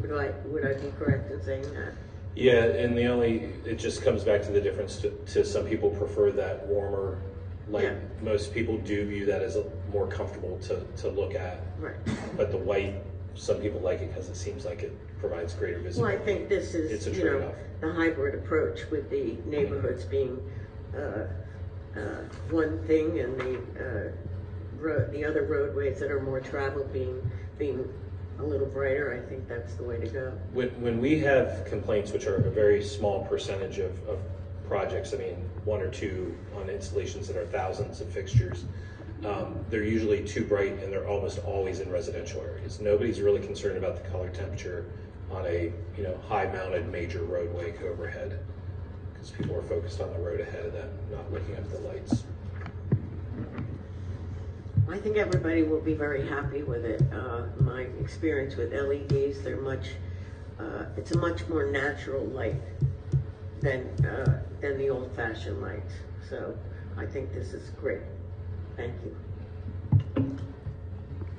Would 0.00 0.12
I, 0.12 0.30
would 0.46 0.64
I 0.64 0.74
be 0.80 0.92
correct 0.98 1.30
in 1.32 1.42
saying 1.42 1.74
that? 1.74 1.94
Yeah, 2.36 2.62
and 2.62 2.96
the 2.96 3.06
only, 3.06 3.50
it 3.64 3.80
just 3.80 4.02
comes 4.02 4.22
back 4.22 4.42
to 4.42 4.52
the 4.52 4.60
difference 4.60 4.98
to, 4.98 5.10
to 5.10 5.44
some 5.44 5.66
people 5.66 5.90
prefer 5.90 6.30
that 6.32 6.66
warmer 6.68 7.20
light. 7.68 7.84
Yeah. 7.84 7.94
Most 8.22 8.54
people 8.54 8.78
do 8.78 9.06
view 9.06 9.26
that 9.26 9.42
as 9.42 9.56
a 9.56 9.64
more 9.92 10.06
comfortable 10.06 10.58
to, 10.60 10.80
to 10.98 11.08
look 11.08 11.34
at. 11.34 11.60
Right. 11.80 11.96
But 12.36 12.52
the 12.52 12.56
white, 12.58 13.02
some 13.38 13.60
people 13.60 13.80
like 13.80 14.00
it 14.00 14.08
because 14.08 14.28
it 14.28 14.36
seems 14.36 14.64
like 14.64 14.82
it 14.82 14.92
provides 15.20 15.54
greater 15.54 15.78
visibility. 15.78 16.16
Well, 16.16 16.22
I 16.22 16.24
think 16.24 16.48
this 16.48 16.74
It's 16.74 17.06
a 17.06 17.10
is, 17.10 17.18
you 17.18 17.24
know, 17.24 17.30
trade-off. 17.38 17.54
the 17.80 17.92
hybrid 17.92 18.34
approach 18.34 18.80
with 18.90 19.08
the 19.10 19.36
neighborhoods 19.46 20.04
being, 20.04 20.38
uh, 20.96 21.26
uh, 21.96 22.00
one 22.50 22.82
thing 22.86 23.20
and 23.20 23.40
the, 23.40 23.56
uh, 23.78 24.80
road, 24.80 25.12
the 25.12 25.24
other 25.24 25.44
roadways 25.44 25.98
that 26.00 26.10
are 26.10 26.20
more 26.20 26.40
traveled 26.40 26.92
being, 26.92 27.18
being 27.58 27.88
a 28.38 28.42
little 28.42 28.66
brighter, 28.66 29.12
I 29.24 29.28
think 29.28 29.48
that's 29.48 29.74
the 29.74 29.82
way 29.84 29.98
to 29.98 30.06
go. 30.08 30.32
When, 30.52 30.68
when 30.80 31.00
we 31.00 31.18
have 31.20 31.64
complaints, 31.64 32.12
which 32.12 32.26
are 32.26 32.36
a 32.36 32.50
very 32.50 32.82
small 32.82 33.24
percentage 33.24 33.78
of, 33.78 33.92
of 34.08 34.18
projects, 34.68 35.14
I 35.14 35.16
mean, 35.16 35.48
one 35.64 35.80
or 35.80 35.88
two 35.88 36.36
on 36.56 36.68
installations 36.70 37.26
that 37.28 37.36
are 37.36 37.46
thousands 37.46 38.00
of 38.00 38.08
fixtures, 38.08 38.64
um, 39.24 39.64
they're 39.68 39.84
usually 39.84 40.24
too 40.24 40.44
bright 40.44 40.72
and 40.82 40.92
they're 40.92 41.08
almost 41.08 41.38
always 41.40 41.80
in 41.80 41.90
residential 41.90 42.40
areas. 42.42 42.80
Nobody's 42.80 43.20
really 43.20 43.40
concerned 43.40 43.76
about 43.76 44.02
the 44.02 44.08
color 44.10 44.28
temperature 44.28 44.86
on 45.30 45.44
a, 45.46 45.72
you 45.96 46.02
know, 46.02 46.18
high-mounted 46.28 46.90
major 46.90 47.22
roadway 47.24 47.74
overhead. 47.86 48.38
Because 49.12 49.30
people 49.30 49.56
are 49.56 49.62
focused 49.62 50.00
on 50.00 50.12
the 50.12 50.18
road 50.20 50.40
ahead 50.40 50.64
of 50.64 50.72
them, 50.72 50.88
not 51.10 51.30
looking 51.32 51.54
at 51.56 51.68
the 51.70 51.78
lights. 51.80 52.24
I 54.88 54.96
think 54.96 55.16
everybody 55.16 55.64
will 55.64 55.80
be 55.80 55.94
very 55.94 56.26
happy 56.26 56.62
with 56.62 56.84
it. 56.84 57.02
Uh, 57.12 57.42
my 57.60 57.82
experience 58.00 58.56
with 58.56 58.72
LEDs, 58.72 59.42
they're 59.42 59.60
much, 59.60 59.88
uh, 60.58 60.84
it's 60.96 61.10
a 61.10 61.18
much 61.18 61.46
more 61.48 61.66
natural 61.70 62.24
light 62.26 62.54
than, 63.60 63.88
uh, 64.06 64.40
than 64.60 64.78
the 64.78 64.88
old 64.88 65.14
fashioned 65.14 65.60
lights. 65.60 65.92
So 66.30 66.56
I 66.96 67.04
think 67.04 67.34
this 67.34 67.52
is 67.52 67.68
great. 67.70 68.00
Thank 68.78 68.94
you. 69.04 70.38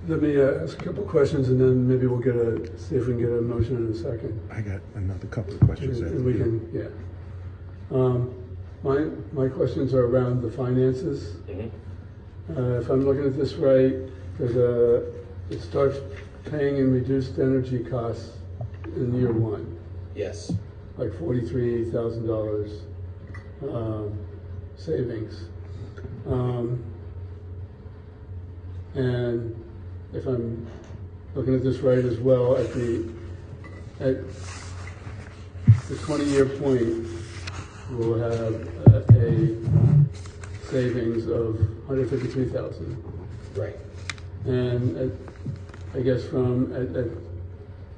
Let 0.09 0.21
me 0.21 0.39
uh, 0.41 0.63
ask 0.63 0.79
a 0.81 0.83
couple 0.83 1.03
questions 1.03 1.47
and 1.49 1.59
then 1.59 1.87
maybe 1.87 2.05
we'll 2.05 2.19
get 2.19 2.35
a, 2.35 2.77
see 2.77 2.95
if 2.95 3.07
we 3.07 3.13
can 3.13 3.19
get 3.21 3.29
a 3.29 3.41
motion 3.41 3.77
in 3.77 3.91
a 3.91 3.95
second. 3.95 4.39
I 4.51 4.59
got 4.59 4.81
another 4.95 5.27
couple 5.27 5.53
of 5.53 5.61
questions. 5.61 6.01
And 6.01 6.25
we 6.25 6.33
can, 6.33 6.69
yeah. 6.73 7.95
Um, 7.95 8.35
my, 8.83 9.05
my 9.31 9.47
questions 9.47 9.93
are 9.93 10.05
around 10.05 10.41
the 10.41 10.51
finances. 10.51 11.37
Mhm. 11.47 11.71
Uh, 12.57 12.79
if 12.81 12.89
I'm 12.89 13.05
looking 13.05 13.25
at 13.25 13.37
this 13.37 13.53
right, 13.53 13.95
there's 14.37 14.55
a, 14.57 15.05
it 15.49 15.61
starts 15.61 15.97
paying 16.45 16.77
in 16.77 16.91
reduced 16.91 17.39
energy 17.39 17.79
costs 17.83 18.33
in 18.95 19.13
year 19.15 19.31
one, 19.31 19.77
Yes, 20.15 20.51
like 20.97 21.13
forty-three 21.19 21.91
thousand 21.91 22.25
dollars, 22.25 22.81
um, 23.61 24.17
savings. 24.75 25.43
Um, 26.25 26.83
and 28.95 29.55
if 30.13 30.25
I'm 30.25 30.65
looking 31.35 31.55
at 31.55 31.63
this 31.63 31.77
right 31.79 32.03
as 32.03 32.17
well, 32.19 32.57
at 32.57 32.73
the, 32.73 33.09
at 33.99 34.17
the 35.87 35.95
twenty-year 35.97 36.45
point, 36.45 37.07
we'll 37.91 38.17
have 38.19 38.53
a, 38.87 39.05
a 39.13 40.69
savings 40.69 41.27
of 41.27 41.59
hundred 41.87 42.09
fifty-three 42.09 42.49
thousand. 42.49 43.03
right. 43.55 43.75
And 44.45 44.97
at, 44.97 45.11
I 45.95 46.01
guess 46.01 46.23
from, 46.25 46.71
at, 46.73 46.95
at 46.95 47.09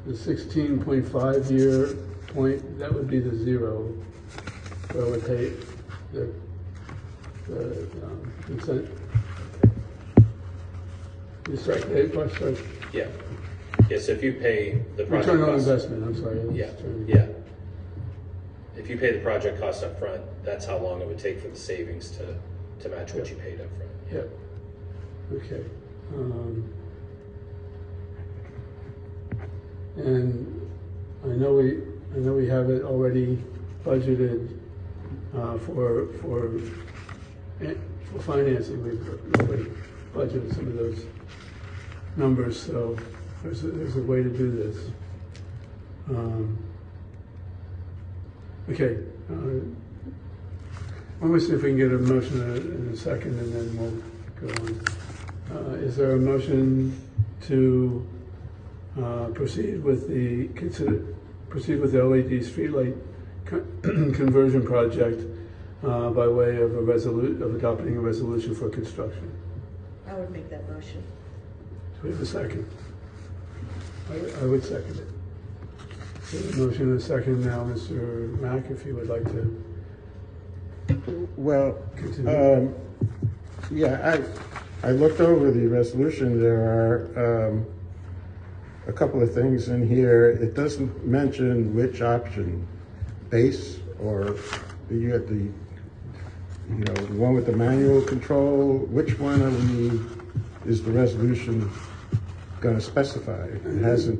the 0.05 0.15
sixteen 0.15 0.83
point 0.83 1.07
five 1.07 1.51
year 1.51 1.95
point, 2.27 2.79
that 2.79 2.93
would 2.93 3.09
be 3.09 3.19
the 3.19 3.35
zero, 3.35 3.93
where 4.93 5.05
we 5.05 5.19
pay 5.19 5.53
the, 6.13 6.33
the, 7.47 7.83
um, 8.03 8.33
consent. 8.45 8.89
You 11.49 11.57
strike, 11.57 11.83
what, 12.13 12.31
sorry, 12.37 12.57
Yeah. 12.93 13.07
Yeah, 13.89 13.97
so 13.99 14.11
if 14.13 14.23
you 14.23 14.33
pay 14.33 14.83
the 14.95 15.05
project 15.05 15.27
return 15.33 15.41
on 15.41 15.49
cost- 15.55 15.67
investment, 15.67 16.03
I'm 16.05 16.15
sorry. 16.15 16.41
Yeah, 16.53 16.69
to- 16.71 17.05
yeah. 17.07 17.27
If 18.77 18.89
you 18.89 18.97
pay 18.97 19.11
the 19.11 19.19
project 19.19 19.59
cost 19.59 19.83
up 19.83 19.97
front, 19.99 20.21
that's 20.43 20.65
how 20.65 20.77
long 20.77 21.01
it 21.01 21.07
would 21.07 21.19
take 21.19 21.41
for 21.41 21.47
the 21.49 21.55
savings 21.55 22.11
to, 22.11 22.35
to 22.81 22.89
match 22.89 23.13
what 23.13 23.29
you 23.29 23.35
paid 23.35 23.59
up 23.59 23.67
front. 23.75 23.91
Yep, 24.11 24.29
okay. 25.33 25.63
Um, 26.15 26.73
And 29.97 30.69
I 31.25 31.27
know 31.35 31.53
we, 31.55 31.81
I 32.15 32.19
know 32.19 32.33
we 32.33 32.47
have 32.47 32.69
it 32.69 32.83
already 32.83 33.43
budgeted 33.83 34.57
uh, 35.35 35.57
for, 35.59 36.07
for, 36.21 36.57
eh, 37.61 37.73
for 38.05 38.19
financing. 38.19 38.81
We've 38.83 39.41
already 39.41 39.69
budgeted 40.13 40.53
some 40.53 40.67
of 40.67 40.75
those 40.77 41.05
numbers, 42.17 42.59
so 42.61 42.97
there's, 43.43 43.63
a- 43.63 43.67
there's 43.71 43.95
a 43.95 44.01
way 44.01 44.21
to 44.23 44.29
do 44.29 44.51
this. 44.51 44.77
Um, 46.09 46.57
Okay. 48.69 48.97
uh, 49.29 49.33
Why 51.19 51.27
don't 51.27 51.39
see 51.39 51.53
if 51.53 51.61
we 51.63 51.69
can 51.69 51.77
get 51.77 51.91
a 51.91 51.97
motion 51.99 52.41
in 52.41 52.89
a- 52.93 52.95
second 52.95 53.37
and 53.39 53.53
then 53.53 53.77
we'll 53.77 54.47
go 54.47 54.63
on. 54.63 54.81
Uh, 55.51 55.73
Is 55.75 55.95
there 55.97 56.13
a 56.13 56.17
motion 56.19 56.95
to 57.47 58.05
uh, 59.01 59.25
proceed 59.33 59.83
with 59.83 60.07
the, 60.07 60.47
consider, 60.55 61.03
proceed 61.49 61.79
with 61.79 61.91
the 61.91 62.03
LED 62.03 62.41
streetlight 62.43 62.95
co- 63.45 63.65
conversion 64.13 64.63
project 64.65 65.21
uh, 65.83 66.09
by 66.11 66.27
way 66.27 66.57
of 66.61 66.73
a 66.75 66.81
resolu, 66.81 67.41
of 67.41 67.55
adopting 67.55 67.97
a 67.97 68.01
resolution 68.01 68.53
for 68.55 68.69
construction? 68.69 69.31
I 70.11 70.15
would 70.15 70.31
make 70.31 70.49
that 70.49 70.69
motion. 70.69 71.01
Do 72.01 72.07
we 72.07 72.09
have 72.09 72.21
a 72.21 72.25
second? 72.25 72.67
I, 74.09 74.41
I 74.41 74.45
would 74.45 74.63
second 74.63 74.97
it. 74.99 75.07
So 76.23 76.37
the 76.37 76.65
motion 76.65 76.81
and 76.91 76.99
a 76.99 77.01
second 77.01 77.45
now, 77.45 77.63
Mr. 77.63 78.37
Mack, 78.41 78.69
if 78.69 78.85
you 78.85 78.95
would 78.95 79.07
like 79.07 79.23
to 79.23 79.63
Well, 81.37 81.77
continue. 81.95 82.29
um, 82.29 82.75
yeah, 83.71 84.19
I, 84.83 84.87
I 84.89 84.91
looked 84.91 85.21
over 85.21 85.49
the 85.49 85.67
resolution. 85.67 86.41
There 86.41 86.59
are, 86.59 87.47
um, 87.49 87.65
a 88.87 88.91
couple 88.93 89.21
of 89.21 89.33
things 89.33 89.69
in 89.69 89.87
here. 89.87 90.31
It 90.31 90.55
doesn't 90.55 91.05
mention 91.05 91.73
which 91.73 92.01
option, 92.01 92.67
base 93.29 93.79
or 94.01 94.35
you 94.89 95.13
had 95.13 95.27
the, 95.27 95.49
you 96.77 96.85
know, 96.85 96.93
the 96.93 97.13
one 97.13 97.33
with 97.33 97.45
the 97.45 97.51
manual 97.55 98.01
control. 98.01 98.79
Which 98.89 99.19
one 99.19 99.41
are 99.41 99.49
we, 99.49 99.99
is 100.69 100.83
the 100.83 100.91
resolution 100.91 101.69
gonna 102.59 102.81
specify? 102.81 103.45
It 103.45 103.81
hasn't 103.81 104.19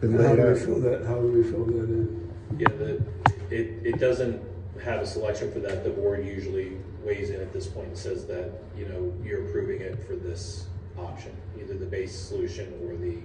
been 0.00 0.12
How 0.12 0.18
laid 0.18 0.36
do 0.36 0.42
we 0.42 0.48
out. 0.50 0.58
fill 0.58 0.80
that, 0.80 1.06
how 1.06 1.14
do 1.16 1.28
we 1.28 1.42
fill 1.44 1.64
that 1.64 1.88
in? 1.90 2.32
Yeah, 2.58 2.68
the, 2.68 3.02
it, 3.50 3.86
it 3.86 3.98
doesn't 3.98 4.42
have 4.82 5.00
a 5.00 5.06
selection 5.06 5.52
for 5.52 5.60
that. 5.60 5.84
The 5.84 5.90
board 5.90 6.26
usually 6.26 6.76
weighs 7.02 7.30
in 7.30 7.40
at 7.40 7.52
this 7.52 7.66
point 7.66 7.88
and 7.88 7.98
says 7.98 8.26
that, 8.26 8.50
you 8.76 8.86
know, 8.88 9.12
you're 9.24 9.48
approving 9.48 9.80
it 9.80 10.04
for 10.06 10.16
this 10.16 10.66
option, 10.98 11.32
either 11.58 11.74
the 11.74 11.86
base 11.86 12.14
solution 12.14 12.72
or 12.82 12.96
the, 12.96 13.18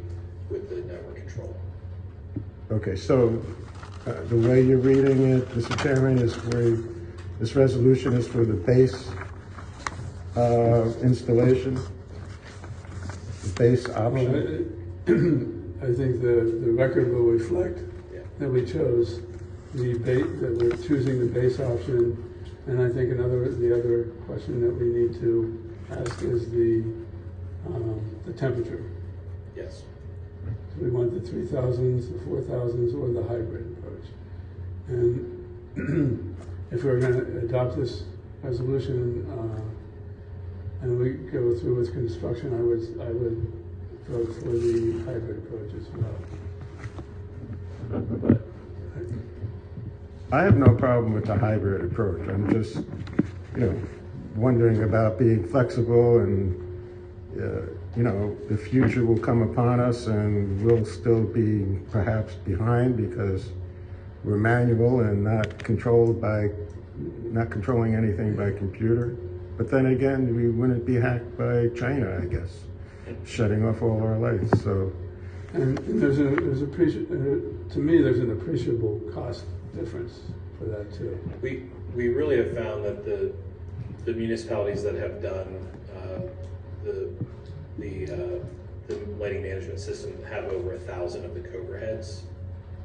with 0.49 0.69
the 0.69 0.81
network 0.91 1.15
control. 1.15 1.55
Okay, 2.71 2.95
so 2.95 3.43
uh, 4.05 4.13
the 4.29 4.35
way 4.37 4.61
you're 4.61 4.77
reading 4.77 5.31
it, 5.31 5.47
Mr. 5.49 5.81
Chairman, 5.81 6.19
is 6.19 6.35
for, 6.35 6.77
this 7.41 7.55
resolution 7.55 8.13
is 8.13 8.27
for 8.27 8.45
the 8.45 8.53
base 8.53 9.09
uh, 10.37 10.93
installation, 11.01 11.73
the 11.73 13.49
base 13.57 13.87
Well, 13.87 14.07
option. 14.07 14.77
I 15.07 15.11
I 15.91 15.93
think 15.95 16.21
the, 16.21 16.59
the 16.63 16.71
record 16.71 17.11
will 17.11 17.23
reflect 17.23 17.79
Yeah. 18.13 18.19
that 18.37 18.47
we 18.47 18.63
chose 18.63 19.21
the 19.73 19.97
ba, 19.97 20.23
that 20.41 20.55
we're 20.59 20.77
choosing 20.87 21.19
the 21.19 21.25
base 21.25 21.59
option. 21.59 22.15
And 22.67 22.79
I 22.79 22.89
think 22.89 23.11
another, 23.11 23.49
the 23.49 23.73
other 23.73 24.03
question 24.27 24.61
that 24.61 24.71
we 24.79 24.85
need 24.85 25.19
to 25.21 25.73
ask 25.89 26.21
is 26.21 26.51
the, 26.51 26.83
um, 27.65 27.99
the 28.27 28.33
temperature. 28.33 28.83
Yes. 29.55 29.81
Do 30.45 30.85
we 30.85 30.91
want 30.91 31.11
the 31.11 31.27
three 31.27 31.47
thousands, 31.47 32.07
the 32.07 32.19
four 32.19 32.41
thousands, 32.41 32.93
or 32.93 33.07
the 33.07 33.23
hybrid 33.27 33.75
approach? 33.79 34.05
And 34.87 35.37
if 36.71 36.83
we're 36.83 36.99
gonna 36.99 37.23
adopt 37.39 37.75
this 37.75 38.03
resolution, 38.43 39.27
uh, 39.31 40.83
and 40.83 40.99
we 40.99 41.11
go 41.31 41.55
through 41.55 41.75
with 41.75 41.93
construction, 41.93 42.53
I 42.53 42.61
would, 42.61 43.07
I 43.07 43.11
would 43.11 43.53
vote 44.07 44.33
for 44.35 44.49
the 44.49 44.99
hybrid 45.05 45.39
approach 45.39 45.71
as 45.77 45.87
well. 45.89 46.15
But, 48.21 48.47
I 50.33 50.43
have 50.43 50.57
no 50.57 50.73
problem 50.73 51.13
with 51.13 51.25
the 51.25 51.37
hybrid 51.37 51.91
approach. 51.91 52.25
I'm 52.29 52.49
just, 52.49 52.77
you 53.55 53.65
know, 53.65 53.81
wondering 54.35 54.83
about 54.83 55.19
being 55.19 55.45
flexible 55.45 56.19
and, 56.19 56.55
uh, 57.37 57.63
you 57.97 58.03
know, 58.03 58.37
the 58.49 58.55
future 58.55 59.05
will 59.05 59.19
come 59.19 59.41
upon 59.41 59.81
us 59.81 60.07
and 60.07 60.63
we'll 60.65 60.85
still 60.85 61.23
be 61.23 61.79
perhaps 61.91 62.35
behind 62.35 62.95
because 62.95 63.49
we're 64.23 64.37
manual 64.37 65.01
and 65.01 65.23
not 65.23 65.57
controlled 65.63 66.21
by, 66.21 66.49
not 66.97 67.49
controlling 67.49 67.95
anything 67.95 68.35
by 68.35 68.51
computer. 68.51 69.17
But 69.57 69.69
then 69.69 69.87
again, 69.87 70.35
we 70.35 70.49
wouldn't 70.49 70.85
be 70.85 70.95
hacked 70.95 71.37
by 71.37 71.69
China, 71.69 72.19
I 72.21 72.25
guess, 72.25 72.61
shutting 73.25 73.65
off 73.65 73.81
all 73.81 74.01
our 74.01 74.17
lights, 74.17 74.61
so. 74.63 74.91
and 75.53 75.77
and 75.79 76.01
there's 76.01 76.19
a, 76.19 76.23
there's 76.23 76.61
appreci, 76.61 77.05
uh, 77.05 77.73
to 77.73 77.79
me, 77.79 78.01
there's 78.01 78.19
an 78.19 78.31
appreciable 78.31 78.99
cost 79.13 79.45
difference 79.75 80.21
for 80.57 80.65
that 80.65 80.93
too. 80.93 81.19
We, 81.41 81.63
we 81.95 82.09
really 82.09 82.37
have 82.37 82.55
found 82.55 82.85
that 82.85 83.05
the, 83.05 83.33
the 84.05 84.13
municipalities 84.13 84.83
that 84.83 84.95
have 84.95 85.21
done, 85.21 85.67
uh, 85.95 86.21
the, 86.83 87.09
the, 87.77 88.05
uh, 88.05 88.45
the 88.87 88.95
lighting 89.19 89.43
management 89.43 89.79
system 89.79 90.23
have 90.23 90.45
over 90.45 90.73
a 90.73 90.79
thousand 90.79 91.25
of 91.25 91.33
the 91.33 91.41
Cobra 91.41 91.79
heads. 91.79 92.23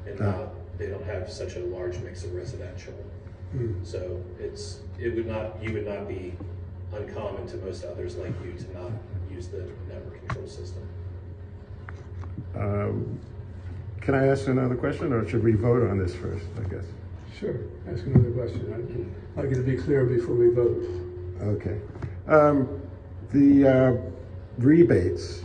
And 0.06 0.20
not, 0.20 0.50
they 0.78 0.88
don't 0.88 1.04
have 1.04 1.30
such 1.30 1.56
a 1.56 1.60
large 1.60 1.98
mix 1.98 2.24
of 2.24 2.34
residential. 2.34 2.94
Hmm. 3.52 3.82
So 3.82 4.22
it's, 4.38 4.80
it 4.98 5.14
would 5.14 5.26
not, 5.26 5.62
you 5.62 5.72
would 5.72 5.86
not 5.86 6.08
be 6.08 6.34
uncommon 6.92 7.46
to 7.48 7.56
most 7.58 7.84
others 7.84 8.16
like 8.16 8.32
you 8.44 8.52
to 8.52 8.72
not 8.74 8.90
use 9.30 9.48
the 9.48 9.68
network 9.88 10.26
control 10.26 10.46
system. 10.46 10.88
Um, 12.54 13.18
Can 14.00 14.14
I 14.14 14.26
ask 14.28 14.46
another 14.48 14.76
question, 14.76 15.12
or 15.12 15.28
should 15.28 15.42
we 15.42 15.52
vote 15.52 15.88
on 15.88 15.98
this 15.98 16.14
first, 16.14 16.46
I 16.58 16.68
guess? 16.68 16.84
Sure, 17.38 17.56
ask 17.92 18.04
another 18.04 18.30
question. 18.30 19.14
I'd 19.36 19.44
like 19.44 19.52
it 19.52 19.56
to 19.56 19.62
be 19.62 19.76
clear 19.76 20.04
before 20.06 20.34
we 20.34 20.50
vote. 20.50 20.84
Okay. 21.42 21.78
Um, 22.28 22.80
The 23.32 23.66
uh, 23.66 23.92
rebates, 24.58 25.42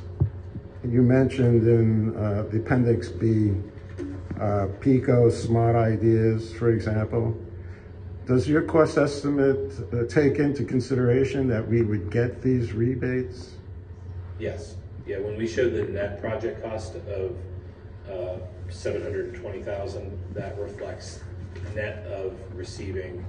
you 0.88 1.02
mentioned 1.02 1.68
in 1.68 2.16
uh, 2.16 2.46
the 2.52 2.60
Appendix 2.60 3.10
B, 3.10 3.54
uh, 4.42 4.68
PECO, 4.80 5.32
Smart 5.32 5.76
Ideas, 5.76 6.52
for 6.54 6.72
example. 6.72 7.38
Does 8.26 8.48
your 8.48 8.64
cost 8.64 8.98
estimate 8.98 9.72
uh, 9.94 10.06
take 10.06 10.40
into 10.40 10.64
consideration 10.64 11.48
that 11.48 11.68
we 11.68 11.84
would 11.84 12.10
get 12.10 12.42
these 12.42 12.74
rebates? 12.74 13.52
Yes, 14.40 14.76
yeah, 15.06 15.20
when 15.20 15.38
we 15.38 15.48
show 15.48 15.70
the 15.70 15.84
net 15.84 16.20
project 16.22 16.64
cost 16.64 16.96
of, 16.96 17.38
uh, 18.10 18.38
seven 18.70 19.04
hundred 19.04 19.34
and 19.34 19.36
twenty 19.36 19.62
thousand, 19.62 20.18
that 20.34 20.58
reflects 20.58 21.24
net 21.76 22.06
of 22.08 22.34
receiving 22.56 23.24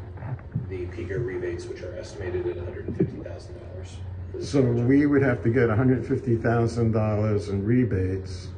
the 0.69 0.87
PECO 0.87 1.25
rebates, 1.25 1.67
which 1.67 1.83
are 1.83 1.95
estimated 1.99 2.47
at 2.47 2.57
hundred 2.57 2.87
and 2.89 2.97
fifty 2.97 3.17
thousand 3.19 3.59
dollars. 3.59 3.97
So 4.41 4.63
we 4.63 5.05
would 5.05 5.23
have 5.23 5.43
to 5.43 5.51
get 5.51 5.69
$150,000 5.69 7.49
in 7.51 7.65
rebates 7.67 8.49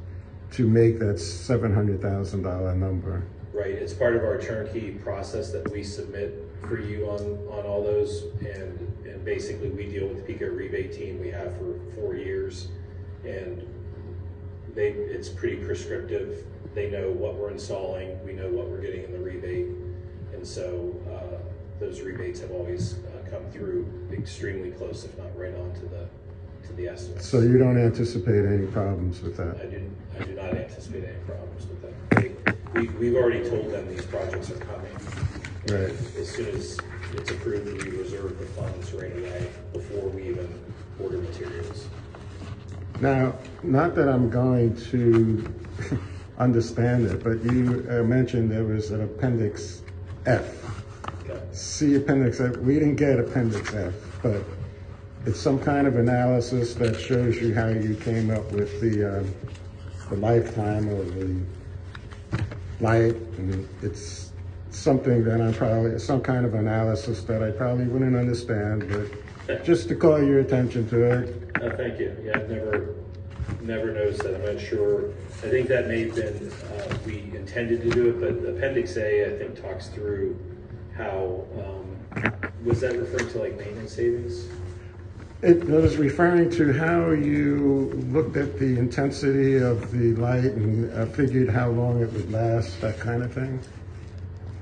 to 0.54 0.68
make 0.68 1.00
that 1.00 1.16
$700,000 1.16 2.76
number. 2.76 3.24
Right, 3.52 3.72
it's 3.72 3.92
part 3.92 4.14
of 4.14 4.22
our 4.22 4.40
turnkey 4.40 4.92
process 4.92 5.50
that 5.50 5.68
we 5.72 5.82
submit 5.82 6.48
for 6.60 6.80
you 6.80 7.10
on, 7.10 7.20
on 7.50 7.66
all 7.66 7.82
those. 7.82 8.26
And, 8.40 8.78
and 9.04 9.24
basically, 9.24 9.70
we 9.70 9.86
deal 9.86 10.06
with 10.06 10.24
the 10.24 10.32
PECO 10.32 10.56
rebate 10.56 10.92
team 10.92 11.20
we 11.20 11.28
have 11.30 11.56
for 11.56 11.78
four 11.96 12.14
years. 12.14 12.68
And 13.24 13.66
they, 14.74 14.90
it's 14.90 15.28
pretty 15.28 15.56
prescriptive. 15.56 16.44
They 16.72 16.88
know 16.88 17.10
what 17.10 17.34
we're 17.34 17.50
installing, 17.50 18.24
we 18.24 18.32
know 18.32 18.48
what 18.48 18.68
we're 18.68 18.80
getting 18.80 19.04
in 19.04 19.12
the 19.12 19.18
rebate. 19.18 19.66
And 20.32 20.46
so, 20.46 20.94
uh, 21.12 21.38
those 21.80 22.00
rebates 22.00 22.40
have 22.40 22.52
always 22.52 22.94
uh, 22.94 23.28
come 23.28 23.50
through 23.50 24.08
extremely 24.12 24.70
close, 24.70 25.04
if 25.04 25.16
not 25.18 25.36
right 25.36 25.54
on 25.54 25.72
to 25.74 25.86
the, 25.86 26.08
to 26.66 26.72
the 26.74 26.88
estimates. 26.88 27.26
So 27.28 27.40
you 27.40 27.58
don't 27.58 27.78
anticipate 27.78 28.44
any 28.44 28.66
problems 28.66 29.22
with 29.22 29.40
I 29.40 29.44
that? 29.44 29.70
do, 29.70 29.90
I 30.18 30.24
do 30.24 30.34
not 30.34 30.54
anticipate 30.54 31.04
any 31.04 31.18
problems 31.26 31.66
with 31.66 31.82
that. 31.82 32.74
We, 32.74 32.88
we've 32.88 33.14
already 33.14 33.48
told 33.48 33.70
them 33.70 33.88
these 33.88 34.04
projects 34.06 34.50
are 34.50 34.58
coming. 34.58 34.90
Right. 35.68 35.94
As 36.18 36.28
soon 36.28 36.48
as 36.48 36.78
it's 37.12 37.30
approved, 37.30 37.66
we 37.66 37.90
reserve 37.90 38.38
the 38.38 38.46
funds 38.46 38.92
right 38.92 39.12
away 39.16 39.48
before 39.72 40.08
we 40.08 40.28
even 40.28 40.60
order 41.00 41.18
materials. 41.18 41.86
Now, 43.00 43.34
not 43.62 43.94
that 43.94 44.08
I'm 44.08 44.30
going 44.30 44.76
to 44.90 45.52
understand 46.38 47.06
it, 47.06 47.22
but 47.24 47.42
you 47.44 47.86
uh, 47.90 48.02
mentioned 48.02 48.50
there 48.50 48.64
was 48.64 48.90
an 48.90 49.02
Appendix 49.02 49.82
F. 50.26 50.54
Okay. 51.22 51.40
See 51.52 51.94
Appendix 51.94 52.40
F, 52.40 52.56
we 52.58 52.74
didn't 52.74 52.96
get 52.96 53.18
Appendix 53.18 53.72
F, 53.74 53.94
but 54.22 54.42
it's 55.26 55.40
some 55.40 55.58
kind 55.58 55.86
of 55.86 55.96
analysis 55.96 56.74
that 56.74 57.00
shows 57.00 57.36
you 57.40 57.54
how 57.54 57.68
you 57.68 57.94
came 57.94 58.30
up 58.30 58.50
with 58.52 58.80
the, 58.80 59.18
um, 59.18 59.34
the 60.10 60.16
lifetime 60.16 60.88
of 60.88 61.14
the, 61.14 61.40
light, 62.80 63.14
and 63.38 63.68
it's 63.82 64.32
something 64.70 65.24
that 65.24 65.40
I'm 65.40 65.54
probably, 65.54 65.98
some 65.98 66.20
kind 66.20 66.44
of 66.44 66.54
analysis 66.54 67.22
that 67.22 67.42
I 67.42 67.50
probably 67.52 67.86
wouldn't 67.86 68.16
understand, 68.16 68.88
but 69.46 69.64
just 69.64 69.88
to 69.88 69.94
call 69.94 70.22
your 70.22 70.40
attention 70.40 70.88
to 70.90 71.04
it. 71.04 71.50
Uh, 71.62 71.76
thank 71.76 71.98
you. 71.98 72.16
Yeah, 72.24 72.32
I've 72.36 72.50
never, 72.50 72.94
never 73.62 73.92
noticed 73.92 74.22
that. 74.24 74.34
I'm 74.34 74.54
not 74.54 74.60
sure. 74.62 75.10
I 75.44 75.48
think 75.48 75.68
that 75.68 75.88
may 75.88 76.06
have 76.06 76.14
been, 76.16 76.50
uh, 76.50 76.98
we 77.06 77.32
intended 77.34 77.82
to 77.82 77.90
do 77.90 78.08
it, 78.08 78.20
but 78.20 78.48
Appendix 78.50 78.96
A, 78.96 79.34
I 79.34 79.38
think, 79.38 79.60
talks 79.62 79.88
through 79.88 80.38
how, 80.96 81.44
um, 81.58 82.42
was 82.64 82.80
that 82.80 82.98
referring 82.98 83.28
to 83.30 83.38
like 83.38 83.56
maintenance 83.56 83.92
savings? 83.92 84.46
It 85.44 85.62
was 85.64 85.98
referring 85.98 86.48
to 86.52 86.72
how 86.72 87.10
you 87.10 87.92
looked 88.10 88.38
at 88.38 88.58
the 88.58 88.78
intensity 88.78 89.58
of 89.58 89.90
the 89.92 90.14
light 90.14 90.44
and 90.44 90.90
uh, 90.94 91.04
figured 91.04 91.50
how 91.50 91.68
long 91.68 92.00
it 92.00 92.10
would 92.14 92.32
last, 92.32 92.80
that 92.80 92.98
kind 92.98 93.22
of 93.22 93.30
thing, 93.30 93.60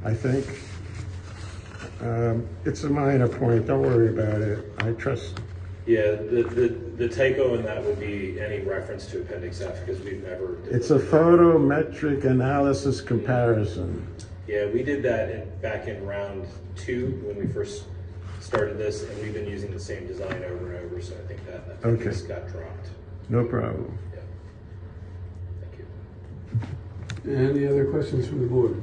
I 0.05 0.13
think. 0.13 0.45
Um, 2.01 2.49
It's 2.65 2.83
a 2.83 2.91
minor 2.91 3.29
point, 3.29 3.69
don't 3.69 3.83
worry 3.83 4.09
about 4.09 4.41
it. 4.41 4.73
I 4.79 4.91
trust, 4.95 5.39
Yeah, 5.87 6.17
the, 6.17 6.43
the, 6.51 6.69
the 6.97 7.09
typo 7.09 7.55
in 7.55 7.63
that 7.63 7.85
would 7.85 8.01
be 8.01 8.41
any 8.41 8.59
reference 8.63 9.07
to 9.13 9.21
Appendix 9.21 9.61
F, 9.61 9.87
because 9.87 10.03
we've 10.03 10.25
never. 10.25 10.59
it's 10.69 10.91
a 10.91 10.99
photometric 10.99 12.25
analysis 12.25 13.01
comparison. 13.01 14.05
Yeah, 14.49 14.67
we 14.67 14.83
did 14.83 15.05
that 15.05 15.31
in, 15.31 15.49
back 15.61 15.87
in 15.87 16.05
round 16.05 16.49
two, 16.75 17.23
when 17.25 17.37
we 17.37 17.47
first 17.47 17.85
started 18.53 18.77
this, 18.77 19.03
and 19.09 19.23
we've 19.23 19.33
been 19.33 19.49
using 19.49 19.71
the 19.71 19.81
same 19.81 20.07
design 20.07 20.45
over 20.45 20.75
and 20.75 20.85
over, 20.85 21.01
so 21.01 21.15
I 21.15 21.27
think 21.27 21.43
that 21.47 21.65
appendix 21.71 22.19
Okay. 22.23 22.29
got 22.35 22.47
dropped. 22.53 22.91
No 23.31 23.47
problem. 23.47 23.99
Yeah. 24.13 24.21
Thank 25.63 27.25
you. 27.25 27.35
Any 27.35 27.67
other 27.67 27.87
questions 27.87 28.29
from 28.29 28.43
the 28.43 28.47
board? 28.47 28.77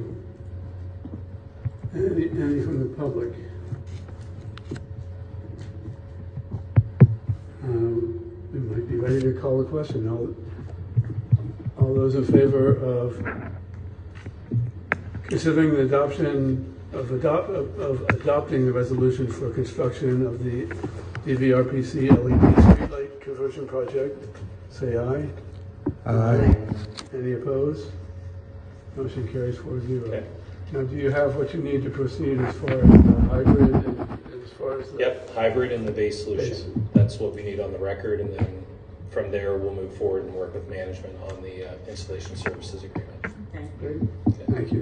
Any, 1.94 2.30
any 2.30 2.62
from 2.62 2.80
the 2.80 2.96
public? 2.96 3.32
Um, 7.62 8.32
We 8.52 8.58
might 8.58 8.88
be 8.88 8.96
ready 8.96 9.20
to 9.20 9.32
call 9.40 9.58
the 9.58 9.68
question. 9.70 10.08
All, 10.08 10.34
all 11.80 11.94
those 11.94 12.16
in 12.16 12.24
favor 12.24 12.72
of 12.74 13.24
considering 15.28 15.74
the 15.74 15.82
adoption 15.82 16.74
of 16.92 17.10
adopt, 17.12 17.50
of 17.50 17.78
of 17.78 18.02
adopting 18.10 18.66
the 18.66 18.72
resolution 18.72 19.26
for 19.30 19.50
construction 19.50 20.26
of 20.26 20.42
the 20.44 20.66
DVRPC 21.26 22.10
LED 22.10 22.40
streetlight 22.64 23.20
conversion 23.20 23.66
project, 23.66 24.24
say 24.70 24.96
aye. 24.96 25.28
Aye. 26.06 26.56
Any 27.14 27.32
opposed? 27.32 27.90
Motion 28.96 29.28
carries 29.32 29.56
four 29.58 29.80
zero. 29.86 30.06
Okay. 30.08 30.26
Now, 30.72 30.82
do 30.82 30.96
you 30.96 31.10
have 31.10 31.36
what 31.36 31.52
you 31.52 31.60
need 31.62 31.82
to 31.84 31.90
proceed 31.90 32.40
as 32.40 32.54
far 32.56 32.70
as 32.72 32.88
the 32.90 33.20
hybrid 33.28 33.70
and 33.74 34.18
as 34.44 34.50
far 34.58 34.80
as 34.80 34.90
the? 34.92 34.98
Yep, 34.98 35.34
hybrid 35.34 35.72
and 35.72 35.86
the 35.86 35.92
base 35.92 36.24
Base. 36.24 36.24
solution. 36.24 36.88
That's 36.94 37.18
what 37.18 37.34
we 37.34 37.42
need 37.42 37.60
on 37.60 37.72
the 37.72 37.78
record, 37.78 38.20
and 38.20 38.32
then 38.36 38.64
from 39.10 39.30
there, 39.30 39.56
we'll 39.58 39.74
move 39.74 39.92
forward 39.96 40.24
and 40.24 40.34
work 40.34 40.54
with 40.54 40.68
management 40.68 41.16
on 41.30 41.42
the 41.42 41.70
uh, 41.70 41.74
installation 41.88 42.36
services 42.36 42.84
agreement. 42.84 43.26
Thank 43.52 43.70
you. 43.82 44.08
Thank 44.24 44.38
you. 44.38 44.54
Thank 44.54 44.72